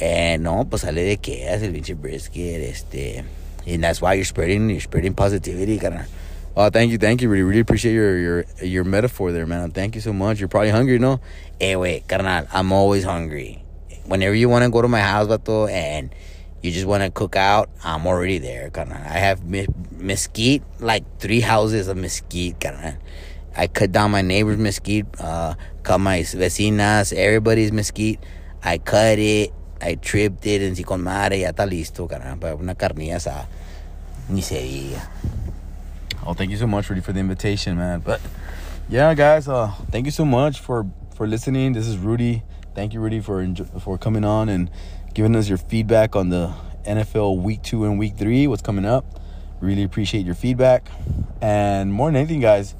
And 0.00 0.42
no, 0.42 0.64
pues 0.64 0.82
sale 0.82 1.04
de 1.04 1.16
que 1.18 1.46
el 1.46 1.60
pinche 1.72 1.94
brisket, 1.94 2.60
este. 2.60 3.24
And 3.66 3.84
that's 3.84 4.02
why 4.02 4.14
you're 4.14 4.24
spreading, 4.24 4.68
you're 4.68 4.80
spreading 4.80 5.14
positivity, 5.14 5.78
carnal. 5.78 6.06
Oh, 6.56 6.70
thank 6.70 6.90
you, 6.90 6.98
thank 6.98 7.22
you. 7.22 7.28
Really, 7.28 7.44
really 7.44 7.60
appreciate 7.60 7.94
your 7.94 8.18
your 8.18 8.44
your 8.62 8.84
metaphor 8.84 9.30
there, 9.30 9.46
man. 9.46 9.70
Thank 9.70 9.94
you 9.94 10.00
so 10.00 10.12
much. 10.12 10.40
You're 10.40 10.48
probably 10.48 10.70
hungry, 10.70 10.98
no? 10.98 11.20
Eh, 11.60 11.68
hey, 11.68 11.76
wait, 11.76 12.08
carnal, 12.08 12.46
I'm 12.52 12.72
always 12.72 13.04
hungry. 13.04 13.62
Whenever 14.06 14.34
you 14.34 14.48
want 14.48 14.64
to 14.64 14.70
go 14.70 14.82
to 14.82 14.88
my 14.88 15.00
house, 15.00 15.28
vato, 15.28 15.70
and 15.70 16.10
you 16.66 16.72
just 16.72 16.86
want 16.86 17.02
to 17.02 17.10
cook 17.10 17.36
out, 17.36 17.70
I'm 17.82 18.06
already 18.06 18.38
there, 18.38 18.68
carnal. 18.70 18.98
I 18.98 19.18
have 19.18 19.42
mesquite, 19.44 20.62
like 20.80 21.04
three 21.18 21.40
houses 21.40 21.88
of 21.88 21.96
mesquite, 21.96 22.60
carnal. 22.60 22.94
I 23.56 23.68
cut 23.68 23.92
down 23.92 24.10
my 24.10 24.20
neighbor's 24.20 24.58
mesquite, 24.58 25.06
uh, 25.18 25.54
cut 25.82 25.98
my 25.98 26.20
vecinas, 26.20 27.16
everybody's 27.16 27.72
mesquite. 27.72 28.20
I 28.62 28.78
cut 28.78 29.18
it, 29.18 29.52
I 29.80 29.94
tripped 29.94 30.44
it, 30.46 30.60
and 30.60 30.76
si 30.76 30.82
con 30.82 31.02
madre 31.02 31.40
ya 31.40 31.52
está 31.52 31.66
listo, 31.66 32.08
caramba, 32.08 32.58
una 32.58 32.74
carnilla 32.74 33.16
asada. 33.16 33.46
Ni 34.28 34.42
se 34.42 34.56
diga. 34.56 35.08
Oh, 36.26 36.34
thank 36.34 36.50
you 36.50 36.56
so 36.56 36.66
much, 36.66 36.90
Rudy, 36.90 37.00
for 37.00 37.12
the 37.12 37.20
invitation, 37.20 37.76
man. 37.76 38.00
But 38.00 38.20
yeah, 38.88 39.14
guys, 39.14 39.48
uh, 39.48 39.72
thank 39.90 40.06
you 40.06 40.12
so 40.12 40.24
much 40.24 40.60
for 40.60 40.84
for 41.14 41.26
listening. 41.26 41.72
This 41.72 41.86
is 41.86 41.96
Rudy. 41.96 42.42
Thank 42.74 42.92
you, 42.92 43.00
Rudy, 43.00 43.20
for 43.20 43.46
for 43.80 43.96
coming 43.96 44.24
on 44.24 44.48
and 44.48 44.68
giving 45.16 45.34
us 45.34 45.48
your 45.48 45.56
feedback 45.56 46.14
on 46.14 46.28
the 46.28 46.52
NFL 46.84 47.40
Week 47.40 47.62
Two 47.62 47.86
and 47.86 47.98
Week 47.98 48.18
Three. 48.18 48.46
What's 48.46 48.60
coming 48.60 48.84
up? 48.84 49.18
Really 49.62 49.82
appreciate 49.82 50.26
your 50.26 50.34
feedback. 50.34 50.90
And 51.40 51.90
more 51.90 52.08
than 52.08 52.16
anything, 52.16 52.40
guys 52.40 52.74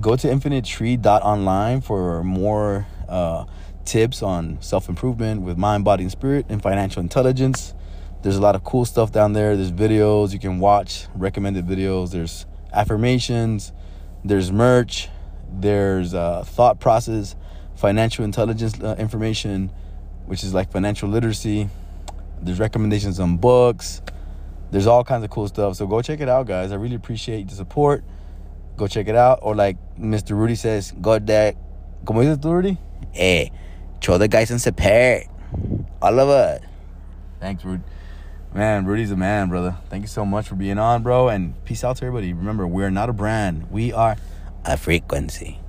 go 0.00 0.16
to 0.16 0.28
infinitetree.online 0.28 1.82
for 1.82 2.24
more 2.24 2.86
uh, 3.06 3.44
tips 3.84 4.22
on 4.22 4.56
self 4.62 4.88
improvement 4.88 5.42
with 5.42 5.58
mind, 5.58 5.84
body, 5.84 6.04
and 6.04 6.10
spirit 6.10 6.46
and 6.48 6.62
financial 6.62 7.02
intelligence. 7.02 7.74
There's 8.22 8.36
a 8.36 8.40
lot 8.40 8.54
of 8.54 8.64
cool 8.64 8.86
stuff 8.86 9.12
down 9.12 9.34
there. 9.34 9.54
There's 9.54 9.70
videos 9.70 10.32
you 10.32 10.38
can 10.38 10.60
watch, 10.60 11.06
recommended 11.14 11.66
videos. 11.66 12.12
There's 12.12 12.46
affirmations. 12.72 13.72
There's 14.24 14.50
merch. 14.50 15.10
There's 15.52 16.14
uh, 16.14 16.44
thought 16.44 16.80
process, 16.80 17.36
financial 17.74 18.24
intelligence 18.24 18.80
uh, 18.80 18.96
information, 18.98 19.70
which 20.28 20.44
is 20.44 20.52
like 20.52 20.70
financial 20.70 21.08
literacy. 21.08 21.70
There's 22.42 22.60
recommendations 22.60 23.18
on 23.18 23.38
books. 23.38 24.02
There's 24.70 24.86
all 24.86 25.02
kinds 25.02 25.24
of 25.24 25.30
cool 25.30 25.48
stuff. 25.48 25.76
So 25.76 25.86
go 25.86 26.02
check 26.02 26.20
it 26.20 26.28
out, 26.28 26.46
guys. 26.46 26.70
I 26.70 26.74
really 26.74 26.96
appreciate 26.96 27.48
the 27.48 27.54
support. 27.54 28.04
Go 28.76 28.86
check 28.86 29.08
it 29.08 29.16
out. 29.16 29.38
Or 29.40 29.54
like 29.54 29.78
Mr. 29.98 30.32
Rudy 30.32 30.54
says, 30.54 30.92
go 31.00 31.18
that. 31.18 31.56
¿Cómo 32.04 32.22
dices 32.22 32.38
tú, 32.38 32.52
Rudy? 32.52 32.76
Eh, 33.14 33.48
show 34.00 34.18
the 34.18 34.28
guys 34.28 34.50
in 34.50 34.58
support. 34.58 35.24
All 36.02 36.20
of 36.20 36.28
it. 36.28 36.62
Thanks, 37.40 37.64
Rudy. 37.64 37.82
Man, 38.54 38.84
Rudy's 38.84 39.10
a 39.10 39.16
man, 39.16 39.48
brother. 39.48 39.76
Thank 39.88 40.02
you 40.02 40.08
so 40.08 40.26
much 40.26 40.46
for 40.46 40.56
being 40.56 40.78
on, 40.78 41.02
bro. 41.02 41.28
And 41.28 41.54
peace 41.64 41.84
out 41.84 41.96
to 41.96 42.04
everybody. 42.04 42.34
Remember, 42.34 42.66
we're 42.66 42.90
not 42.90 43.08
a 43.08 43.14
brand. 43.14 43.70
We 43.70 43.94
are 43.94 44.16
a 44.64 44.76
frequency. 44.76 45.60